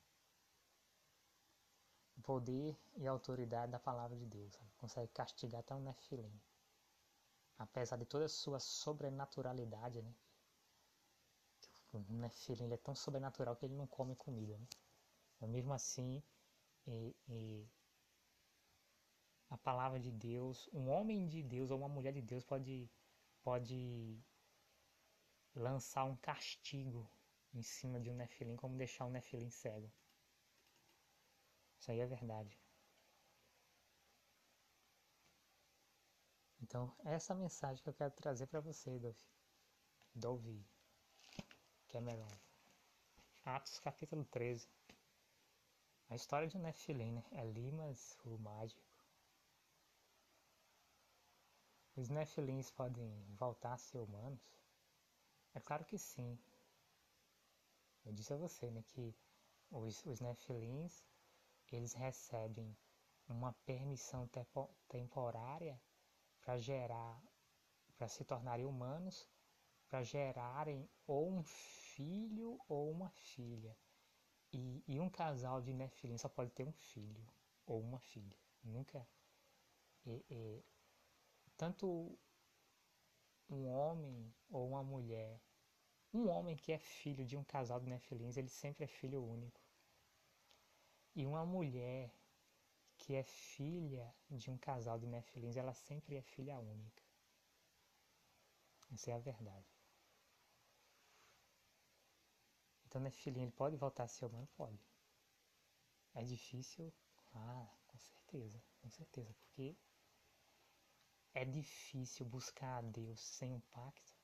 O 2.16 2.22
poder 2.22 2.78
e 2.96 3.08
a 3.08 3.10
autoridade 3.10 3.72
da 3.72 3.78
palavra 3.78 4.16
de 4.16 4.26
Deus. 4.26 4.52
Sabe? 4.52 4.70
Consegue 4.76 5.12
castigar 5.12 5.60
até 5.60 5.74
um 5.74 5.80
nefilim. 5.80 6.40
Apesar 7.58 7.96
de 7.96 8.04
toda 8.04 8.26
a 8.26 8.28
sua 8.28 8.60
sobrenaturalidade, 8.60 10.02
né? 10.02 10.14
O 11.92 11.98
nefilim 12.12 12.70
é 12.72 12.76
tão 12.76 12.94
sobrenatural 12.94 13.56
que 13.56 13.66
ele 13.66 13.74
não 13.74 13.86
come 13.86 14.14
comida, 14.14 14.56
né? 14.56 14.66
Mas 15.40 15.50
mesmo 15.50 15.72
assim, 15.72 16.22
e, 16.86 17.16
e 17.28 17.68
a 19.50 19.58
palavra 19.58 19.98
de 19.98 20.10
Deus, 20.12 20.68
um 20.72 20.88
homem 20.88 21.26
de 21.26 21.42
Deus 21.42 21.70
ou 21.70 21.78
uma 21.78 21.88
mulher 21.88 22.12
de 22.12 22.22
Deus 22.22 22.44
pode, 22.44 22.88
pode 23.42 24.18
lançar 25.54 26.04
um 26.04 26.16
castigo 26.16 27.10
em 27.52 27.62
cima 27.62 28.00
de 28.00 28.08
um 28.10 28.14
nefilim, 28.14 28.56
como 28.56 28.76
deixar 28.76 29.06
um 29.06 29.10
nefilim 29.10 29.50
cego. 29.50 29.92
Isso 31.78 31.90
aí 31.90 32.00
é 32.00 32.06
verdade. 32.06 32.56
Então, 36.62 36.94
essa 37.04 37.32
é 37.32 37.36
a 37.36 37.38
mensagem 37.38 37.82
que 37.82 37.88
eu 37.88 37.94
quero 37.94 38.12
trazer 38.12 38.46
para 38.46 38.60
você, 38.60 38.98
Dove. 38.98 39.24
Dove 40.14 40.64
Cameron. 41.88 42.28
Atos 43.44 43.80
capítulo 43.80 44.24
13. 44.26 44.68
A 46.08 46.14
história 46.14 46.46
de 46.46 46.56
um 46.56 46.62
Nefilim, 46.62 47.12
né? 47.12 47.24
É 47.32 47.44
Limas, 47.44 48.16
o 48.24 48.38
mágico. 48.38 48.89
Os 52.00 52.08
Nephilims 52.08 52.70
podem 52.70 53.12
voltar 53.38 53.74
a 53.74 53.76
ser 53.76 53.98
humanos? 53.98 54.40
É 55.52 55.60
claro 55.60 55.84
que 55.84 55.98
sim. 55.98 56.38
Eu 58.06 58.12
disse 58.14 58.32
a 58.32 58.38
você 58.38 58.70
né, 58.70 58.82
que 58.88 59.14
os, 59.70 60.06
os 60.06 60.18
eles 61.70 61.92
recebem 61.92 62.74
uma 63.28 63.52
permissão 63.66 64.26
tempo, 64.28 64.70
temporária 64.88 65.78
para 66.40 66.56
gerar, 66.56 67.22
para 67.98 68.08
se 68.08 68.24
tornarem 68.24 68.64
humanos, 68.64 69.28
para 69.86 70.02
gerarem 70.02 70.88
ou 71.06 71.30
um 71.30 71.42
filho 71.42 72.58
ou 72.66 72.90
uma 72.90 73.10
filha. 73.10 73.76
E, 74.54 74.82
e 74.88 74.98
um 74.98 75.10
casal 75.10 75.60
de 75.60 75.74
Nephilim 75.74 76.16
só 76.16 76.30
pode 76.30 76.50
ter 76.52 76.66
um 76.66 76.72
filho 76.72 77.22
ou 77.66 77.78
uma 77.78 78.00
filha. 78.00 78.38
Nunca. 78.64 79.06
E, 80.06 80.24
e, 80.30 80.64
tanto 81.60 82.18
um 83.50 83.66
homem 83.66 84.34
ou 84.48 84.66
uma 84.66 84.82
mulher, 84.82 85.38
um 86.10 86.26
homem 86.26 86.56
que 86.56 86.72
é 86.72 86.78
filho 86.78 87.26
de 87.26 87.36
um 87.36 87.44
casal 87.44 87.78
de 87.78 87.86
nefilins, 87.86 88.38
ele 88.38 88.48
sempre 88.48 88.84
é 88.84 88.86
filho 88.86 89.22
único. 89.22 89.60
E 91.14 91.26
uma 91.26 91.44
mulher 91.44 92.10
que 92.96 93.14
é 93.14 93.22
filha 93.22 94.10
de 94.30 94.50
um 94.50 94.56
casal 94.56 94.98
de 94.98 95.06
nefilins, 95.06 95.54
ela 95.54 95.74
sempre 95.74 96.16
é 96.16 96.22
filha 96.22 96.58
única. 96.58 97.02
Essa 98.90 99.10
é 99.10 99.14
a 99.14 99.18
verdade. 99.18 99.68
Então, 102.86 103.02
Nefilim, 103.02 103.42
ele 103.42 103.52
pode 103.52 103.76
voltar 103.76 104.04
a 104.04 104.08
ser 104.08 104.24
humano? 104.24 104.48
Pode. 104.56 104.80
É 106.14 106.24
difícil? 106.24 106.90
Ah, 107.34 107.68
com 107.86 107.98
certeza, 107.98 108.62
com 108.80 108.88
certeza, 108.88 109.34
porque 109.34 109.76
é 111.40 111.44
difícil 111.46 112.26
buscar 112.26 112.76
a 112.76 112.82
Deus 112.82 113.18
sem 113.18 113.54
um 113.54 113.60
pacto. 113.60 114.14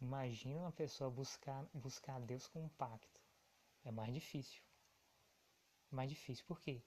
Imagina 0.00 0.60
uma 0.60 0.72
pessoa 0.72 1.10
buscar, 1.10 1.62
buscar 1.74 2.16
a 2.16 2.20
Deus 2.20 2.48
com 2.48 2.64
um 2.64 2.70
pacto. 2.70 3.20
É 3.84 3.90
mais 3.90 4.14
difícil. 4.14 4.62
mais 5.90 6.08
difícil. 6.08 6.42
Por 6.46 6.58
quê? 6.58 6.82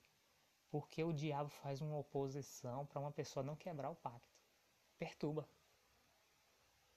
Porque 0.72 1.04
o 1.04 1.14
diabo 1.14 1.50
faz 1.50 1.80
uma 1.80 1.96
oposição 1.96 2.88
para 2.88 3.00
uma 3.00 3.12
pessoa 3.12 3.44
não 3.44 3.56
quebrar 3.56 3.92
o 3.92 3.96
pacto. 3.96 4.36
Perturba. 4.98 5.48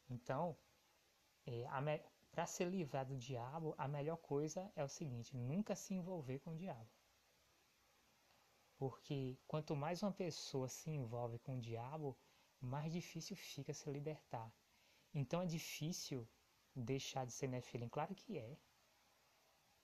Então, 0.08 0.56
é, 1.46 1.66
para 2.30 2.46
ser 2.46 2.66
livrado 2.66 3.12
do 3.12 3.20
diabo, 3.20 3.74
a 3.76 3.86
melhor 3.86 4.16
coisa 4.16 4.72
é 4.74 4.82
o 4.82 4.88
seguinte: 4.88 5.36
nunca 5.36 5.76
se 5.76 5.92
envolver 5.92 6.38
com 6.38 6.52
o 6.52 6.56
diabo. 6.56 6.95
Porque 8.76 9.38
quanto 9.46 9.74
mais 9.74 10.02
uma 10.02 10.12
pessoa 10.12 10.68
se 10.68 10.90
envolve 10.90 11.38
com 11.38 11.56
o 11.56 11.60
diabo, 11.60 12.16
mais 12.60 12.92
difícil 12.92 13.36
fica 13.36 13.72
se 13.72 13.90
libertar. 13.90 14.52
Então 15.14 15.42
é 15.42 15.46
difícil 15.46 16.28
deixar 16.74 17.24
de 17.24 17.32
ser 17.32 17.48
nefilim? 17.48 17.88
Claro 17.88 18.14
que 18.14 18.38
é. 18.38 18.56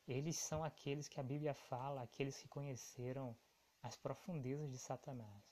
Eles 0.06 0.36
são 0.36 0.62
aqueles 0.62 1.08
que 1.08 1.18
a 1.18 1.22
Bíblia 1.22 1.54
fala, 1.54 2.02
aqueles 2.02 2.36
que 2.36 2.48
conheceram 2.48 3.36
as 3.82 3.96
profundezas 3.96 4.70
de 4.70 4.78
Satanás. 4.78 5.42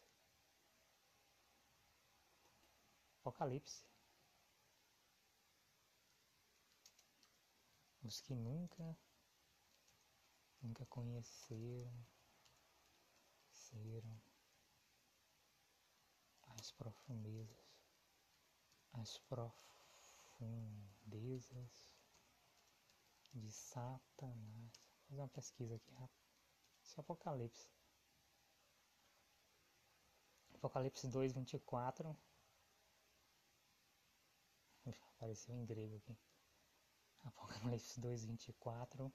Apocalipse. 3.20 3.84
Os 8.02 8.20
que 8.20 8.34
nunca, 8.34 8.96
nunca 10.60 10.84
conheceram, 10.86 11.92
seram 13.70 14.20
as 16.58 16.72
profundezas, 16.72 17.56
as 18.92 19.18
profundezas 19.18 19.70
de 23.32 23.50
Satanás. 23.50 24.72
Vou 25.08 25.08
fazer 25.08 25.20
uma 25.20 25.28
pesquisa 25.28 25.76
aqui 25.76 25.92
rápido. 25.94 26.20
Esse 26.84 26.98
é 26.98 27.00
Apocalipse. 27.00 27.68
Apocalipse 30.54 31.08
2, 31.08 31.32
24. 31.32 32.16
Apareceu 35.16 35.54
em 35.54 35.64
grego 35.64 35.96
aqui. 35.96 36.16
Apocalipse 37.24 38.00
2, 38.00 38.24
24. 38.24 39.12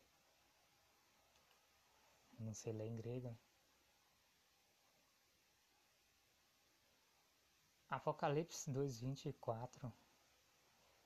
Não 2.40 2.54
sei 2.54 2.74
ler 2.74 2.88
em 2.88 2.96
grego. 2.96 3.38
Apocalipse 7.96 8.70
2, 8.70 9.00
24. 9.00 9.94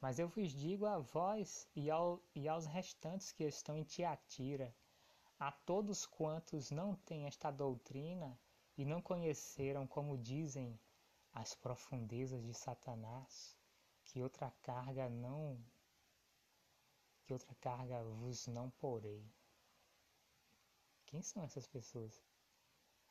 Mas 0.01 0.17
eu 0.17 0.27
vos 0.27 0.51
digo 0.51 0.87
a 0.87 0.97
vós 0.97 1.69
e, 1.75 1.87
ao, 1.91 2.19
e 2.33 2.47
aos 2.47 2.65
restantes 2.65 3.31
que 3.31 3.43
estão 3.43 3.77
em 3.77 3.83
Tiatira, 3.83 4.75
a 5.39 5.51
todos 5.51 6.07
quantos 6.07 6.71
não 6.71 6.95
têm 6.95 7.27
esta 7.27 7.51
doutrina 7.51 8.39
e 8.75 8.83
não 8.85 9.03
conheceram, 9.03 9.85
como 9.85 10.17
dizem, 10.17 10.79
as 11.31 11.53
profundezas 11.53 12.41
de 12.41 12.55
Satanás, 12.55 13.55
que 14.03 14.23
outra 14.23 14.49
carga 14.63 15.07
não 15.07 15.63
que 17.23 17.33
outra 17.33 17.53
carga 17.61 18.03
vos 18.03 18.47
não 18.47 18.71
porei. 18.71 19.23
Quem 21.05 21.21
são 21.21 21.43
essas 21.43 21.67
pessoas? 21.67 22.19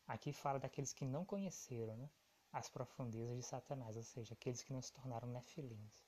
Aqui 0.04 0.32
fala 0.32 0.58
daqueles 0.58 0.92
que 0.92 1.04
não 1.04 1.24
conheceram 1.24 1.96
né, 1.96 2.10
as 2.52 2.68
profundezas 2.68 3.36
de 3.36 3.42
Satanás, 3.42 3.96
ou 3.96 4.02
seja, 4.02 4.34
aqueles 4.34 4.62
que 4.62 4.72
não 4.72 4.82
se 4.82 4.92
tornaram 4.92 5.28
nefilins. 5.28 6.06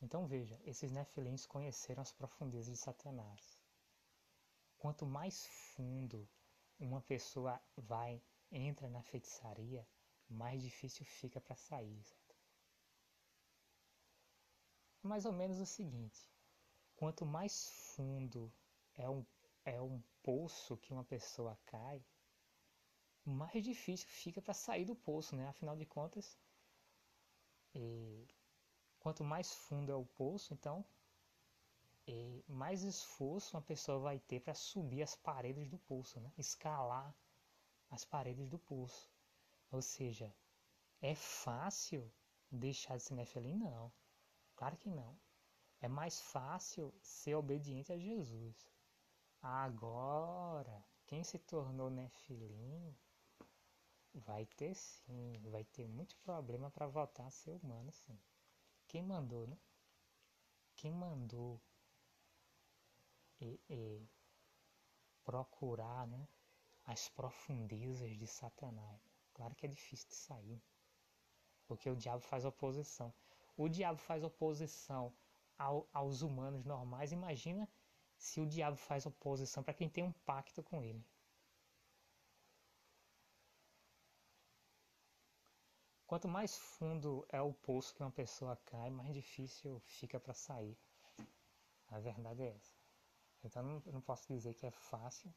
Então 0.00 0.26
veja, 0.26 0.60
esses 0.64 0.90
nefilins 0.92 1.44
conheceram 1.44 2.02
as 2.02 2.12
profundezas 2.12 2.72
de 2.72 2.76
Satanás. 2.76 3.60
Quanto 4.78 5.04
mais 5.04 5.46
fundo 5.46 6.28
uma 6.78 7.02
pessoa 7.02 7.60
vai, 7.76 8.22
entra 8.50 8.88
na 8.88 9.02
feitiçaria, 9.02 9.86
mais 10.28 10.62
difícil 10.62 11.04
fica 11.04 11.40
para 11.40 11.56
sair. 11.56 12.04
É 15.02 15.08
mais 15.08 15.24
ou 15.24 15.32
menos 15.32 15.58
o 15.58 15.66
seguinte: 15.66 16.30
quanto 16.94 17.26
mais 17.26 17.68
fundo 17.94 18.52
é 18.94 19.08
um, 19.08 19.24
é 19.64 19.80
um 19.80 20.00
poço 20.22 20.76
que 20.76 20.92
uma 20.92 21.04
pessoa 21.04 21.58
cai, 21.66 22.04
mais 23.28 23.64
difícil 23.64 24.08
fica 24.08 24.40
para 24.40 24.54
sair 24.54 24.84
do 24.84 24.96
poço, 24.96 25.36
né? 25.36 25.48
Afinal 25.48 25.76
de 25.76 25.86
contas, 25.86 26.38
Quanto 28.98 29.22
mais 29.24 29.54
fundo 29.54 29.92
é 29.92 29.94
o 29.94 30.04
poço, 30.04 30.52
então, 30.52 30.84
mais 32.46 32.82
esforço 32.82 33.56
uma 33.56 33.62
pessoa 33.62 33.98
vai 33.98 34.18
ter 34.18 34.40
para 34.40 34.54
subir 34.54 35.02
as 35.02 35.14
paredes 35.14 35.68
do 35.68 35.78
poço, 35.78 36.20
né? 36.20 36.32
escalar 36.36 37.14
as 37.90 38.04
paredes 38.04 38.48
do 38.48 38.58
poço. 38.58 39.10
Ou 39.70 39.80
seja, 39.80 40.34
é 41.00 41.14
fácil 41.14 42.10
deixar 42.50 42.96
de 42.96 43.04
ser 43.04 43.14
nefilim? 43.14 43.56
Não, 43.56 43.92
claro 44.56 44.76
que 44.76 44.90
não. 44.90 45.18
É 45.80 45.88
mais 45.88 46.20
fácil 46.20 46.92
ser 47.00 47.34
obediente 47.34 47.92
a 47.92 47.98
Jesus. 47.98 48.68
Agora, 49.40 50.84
quem 51.06 51.22
se 51.22 51.38
tornou 51.38 51.88
nefilim 51.88 52.96
vai 54.14 54.46
ter 54.46 54.74
sim, 54.74 55.38
vai 55.50 55.64
ter 55.64 55.86
muito 55.86 56.16
problema 56.18 56.70
para 56.70 56.86
voltar 56.86 57.26
a 57.26 57.30
ser 57.30 57.52
humano 57.52 57.92
sim. 57.92 58.18
Quem 58.86 59.02
mandou, 59.02 59.46
né? 59.46 59.58
Quem 60.76 60.92
mandou 60.92 61.60
e, 63.40 63.60
e 63.68 64.08
procurar 65.24 66.06
né, 66.06 66.26
as 66.84 67.08
profundezas 67.08 68.16
de 68.16 68.26
Satanás? 68.26 69.00
Claro 69.34 69.54
que 69.54 69.66
é 69.66 69.68
difícil 69.68 70.08
de 70.08 70.14
sair, 70.14 70.62
porque 71.66 71.90
o 71.90 71.96
diabo 71.96 72.22
faz 72.22 72.44
oposição. 72.44 73.12
O 73.56 73.68
diabo 73.68 73.98
faz 73.98 74.22
oposição 74.22 75.12
ao, 75.58 75.88
aos 75.92 76.22
humanos 76.22 76.64
normais. 76.64 77.12
Imagina 77.12 77.68
se 78.16 78.40
o 78.40 78.46
diabo 78.46 78.76
faz 78.76 79.04
oposição 79.04 79.62
para 79.62 79.74
quem 79.74 79.88
tem 79.88 80.04
um 80.04 80.12
pacto 80.12 80.62
com 80.62 80.82
ele. 80.82 81.04
Quanto 86.08 86.26
mais 86.26 86.56
fundo 86.56 87.26
é 87.28 87.38
o 87.42 87.52
poço 87.52 87.94
que 87.94 88.02
uma 88.02 88.10
pessoa 88.10 88.56
cai, 88.64 88.88
mais 88.88 89.12
difícil 89.12 89.78
fica 89.80 90.18
para 90.18 90.32
sair. 90.32 90.74
A 91.90 91.98
verdade 91.98 92.44
é 92.44 92.48
essa. 92.48 92.74
Então 93.44 93.62
não, 93.62 93.82
não 93.92 94.00
posso 94.00 94.26
dizer 94.32 94.54
que 94.54 94.64
é 94.64 94.70
fácil 94.70 95.30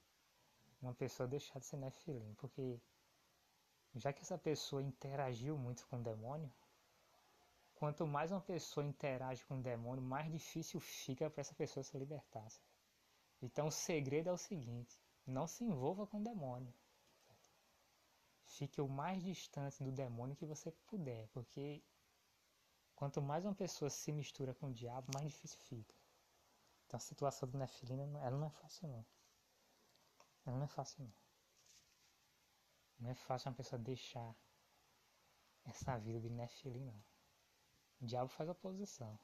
uma 0.81 0.93
pessoa 0.93 1.27
deixar 1.27 1.60
de 1.60 1.65
ser 1.65 1.75
nefilim, 1.75 2.34
porque 2.36 2.79
já 3.95 4.13
que 4.13 4.21
essa 4.21 4.38
pessoa 4.38 4.81
interagiu 4.81 5.57
muito 5.57 5.86
com 5.88 5.97
o 5.97 6.03
demônio, 6.03 6.49
quanto 7.75 8.07
mais 8.07 8.31
uma 8.31 8.39
pessoa 8.39 8.86
interage 8.86 9.43
com 9.43 9.60
o 9.60 9.62
demônio, 9.62 10.01
mais 10.01 10.31
difícil 10.31 10.79
fica 10.79 11.29
para 11.29 11.41
essa 11.41 11.53
pessoa 11.53 11.84
se 11.84 11.97
libertar. 11.97 12.47
Então 13.41 13.67
o 13.67 13.71
segredo 13.71 14.29
é 14.29 14.31
o 14.31 14.38
seguinte: 14.38 14.97
não 15.27 15.47
se 15.47 15.65
envolva 15.65 16.07
com 16.07 16.21
o 16.21 16.23
demônio 16.23 16.73
fique 18.52 18.82
o 18.82 18.88
mais 18.88 19.24
distante 19.24 19.84
do 19.84 19.92
demônio 19.92 20.36
que 20.36 20.46
você 20.46 20.72
puder, 20.88 21.28
porque 21.30 21.84
quanto 22.96 23.22
mais 23.22 23.46
uma 23.46 23.56
pessoa 23.56 23.90
se 23.90 24.12
mistura 24.12 24.54
com 24.54 24.68
o 24.68 24.74
diabo, 24.74 25.12
mais 25.14 25.28
difícil 25.28 25.60
fica. 25.60 25.96
Então 26.86 26.98
a 26.98 27.02
situação 27.02 27.50
do 27.50 27.58
Nefilina, 27.58 28.04
ela 28.20 28.38
não 28.38 28.48
é 28.48 28.52
fácil 28.52 28.88
não. 28.88 29.06
Ela 30.46 30.58
não 30.58 30.66
é 30.66 30.68
fácil 30.68 31.04
não. 31.04 31.14
Não 33.00 33.10
é 33.10 33.16
fácil 33.16 33.50
uma 33.50 33.56
pessoa 33.56 33.80
deixar 33.80 34.36
essa 35.66 35.97
vida 35.97 36.20
de 36.20 36.30
Nefilim 36.30 36.86
não. 36.86 37.04
O 38.02 38.06
diabo 38.06 38.30
faz 38.30 38.49
oposição. 38.49 39.18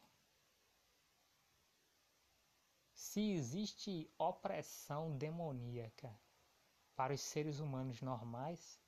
Se 2.94 3.32
existe 3.32 4.12
opressão 4.18 5.18
demoníaca 5.18 6.20
para 6.96 7.14
os 7.14 7.22
seres 7.22 7.60
humanos 7.60 8.02
normais, 8.02 8.80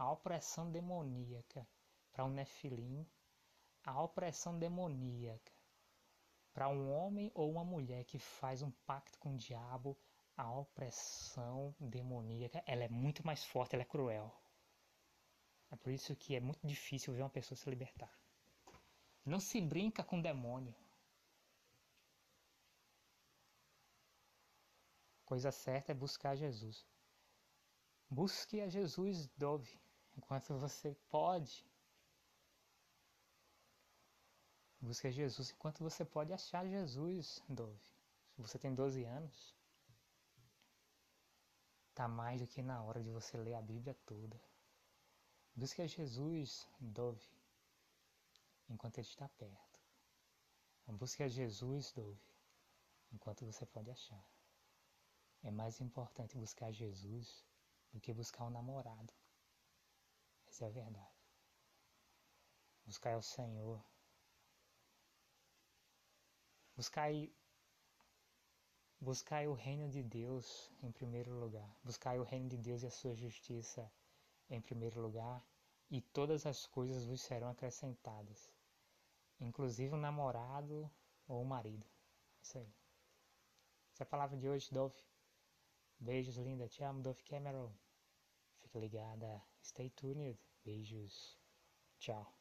a 0.00 0.10
opressão 0.10 0.72
demoníaca 0.72 1.68
para 2.10 2.24
um 2.24 2.30
nefilim, 2.30 3.06
a 3.84 4.02
opressão 4.02 4.58
demoníaca 4.58 5.52
para 6.54 6.70
um 6.70 6.90
homem 6.90 7.30
ou 7.34 7.50
uma 7.50 7.62
mulher 7.62 8.04
que 8.04 8.18
faz 8.18 8.62
um 8.62 8.70
pacto 8.86 9.18
com 9.18 9.34
o 9.34 9.36
diabo, 9.36 9.94
a 10.34 10.50
opressão 10.50 11.76
demoníaca, 11.78 12.64
ela 12.66 12.82
é 12.82 12.88
muito 12.88 13.24
mais 13.26 13.44
forte, 13.44 13.74
ela 13.74 13.82
é 13.82 13.84
cruel. 13.84 14.34
É 15.70 15.76
por 15.76 15.92
isso 15.92 16.16
que 16.16 16.34
é 16.34 16.40
muito 16.40 16.66
difícil 16.66 17.12
ver 17.12 17.20
uma 17.20 17.28
pessoa 17.28 17.58
se 17.58 17.68
libertar. 17.68 18.10
Não 19.22 19.38
se 19.38 19.60
brinca 19.60 20.02
com 20.02 20.18
o 20.18 20.22
demônio. 20.22 20.74
Coisa 25.26 25.52
certa 25.52 25.92
é 25.92 25.94
buscar 25.94 26.34
Jesus. 26.36 26.86
Busque 28.08 28.62
a 28.62 28.68
Jesus, 28.68 29.28
Dove 29.36 29.78
enquanto 30.16 30.54
você 30.58 30.94
pode. 31.08 31.64
Busque 34.80 35.10
Jesus 35.10 35.50
enquanto 35.50 35.80
você 35.80 36.04
pode 36.04 36.32
achar 36.32 36.66
Jesus, 36.66 37.42
Dove. 37.48 37.78
Se 38.34 38.40
você 38.40 38.58
tem 38.58 38.74
12 38.74 39.04
anos, 39.04 39.54
Tá 42.00 42.08
mais 42.08 42.40
do 42.40 42.46
que 42.46 42.62
na 42.62 42.82
hora 42.82 43.02
de 43.02 43.10
você 43.10 43.36
ler 43.36 43.52
a 43.52 43.60
Bíblia 43.60 43.94
toda. 44.06 44.40
Busque 45.54 45.82
a 45.82 45.86
Jesus, 45.86 46.66
Dove, 46.80 47.22
enquanto 48.70 48.96
Ele 48.96 49.06
está 49.06 49.28
perto. 49.28 49.80
Busque 50.86 51.22
a 51.22 51.28
Jesus, 51.28 51.92
Dove, 51.92 52.18
enquanto 53.12 53.44
você 53.44 53.66
pode 53.66 53.90
achar. 53.90 54.24
É 55.42 55.50
mais 55.50 55.78
importante 55.82 56.38
buscar 56.38 56.72
Jesus 56.72 57.44
do 57.92 58.00
que 58.00 58.14
buscar 58.14 58.44
um 58.44 58.50
namorado. 58.50 59.12
Essa 60.50 60.64
é 60.64 60.68
a 60.68 60.70
verdade. 60.70 61.20
Buscar 62.84 63.16
o 63.16 63.22
Senhor. 63.22 63.82
Buscai, 66.74 67.32
buscai 69.00 69.46
o 69.46 69.54
reino 69.54 69.88
de 69.88 70.02
Deus 70.02 70.70
em 70.82 70.90
primeiro 70.90 71.32
lugar. 71.38 71.76
Buscai 71.84 72.18
o 72.18 72.24
reino 72.24 72.48
de 72.48 72.56
Deus 72.56 72.82
e 72.82 72.86
a 72.86 72.90
sua 72.90 73.14
justiça 73.14 73.90
em 74.48 74.60
primeiro 74.60 75.00
lugar, 75.00 75.46
e 75.88 76.00
todas 76.00 76.44
as 76.44 76.66
coisas 76.66 77.04
vos 77.04 77.20
serão 77.20 77.50
acrescentadas, 77.50 78.52
inclusive 79.38 79.94
um 79.94 79.98
namorado 79.98 80.90
ou 81.28 81.40
um 81.40 81.44
marido. 81.44 81.86
Isso 82.42 82.58
aí. 82.58 82.74
Essa 83.92 84.02
é 84.02 84.04
a 84.04 84.06
palavra 84.06 84.36
de 84.36 84.48
hoje, 84.48 84.68
Dove. 84.72 84.98
Beijos, 86.00 86.36
linda. 86.36 86.66
Te 86.66 86.82
amo, 86.82 87.02
Dove 87.02 87.22
Cameron. 87.22 87.72
Fica 88.70 88.78
ligada. 88.78 89.42
Stay 89.60 89.90
tuned. 89.96 90.38
Beijos. 90.64 91.36
Tchau. 91.98 92.39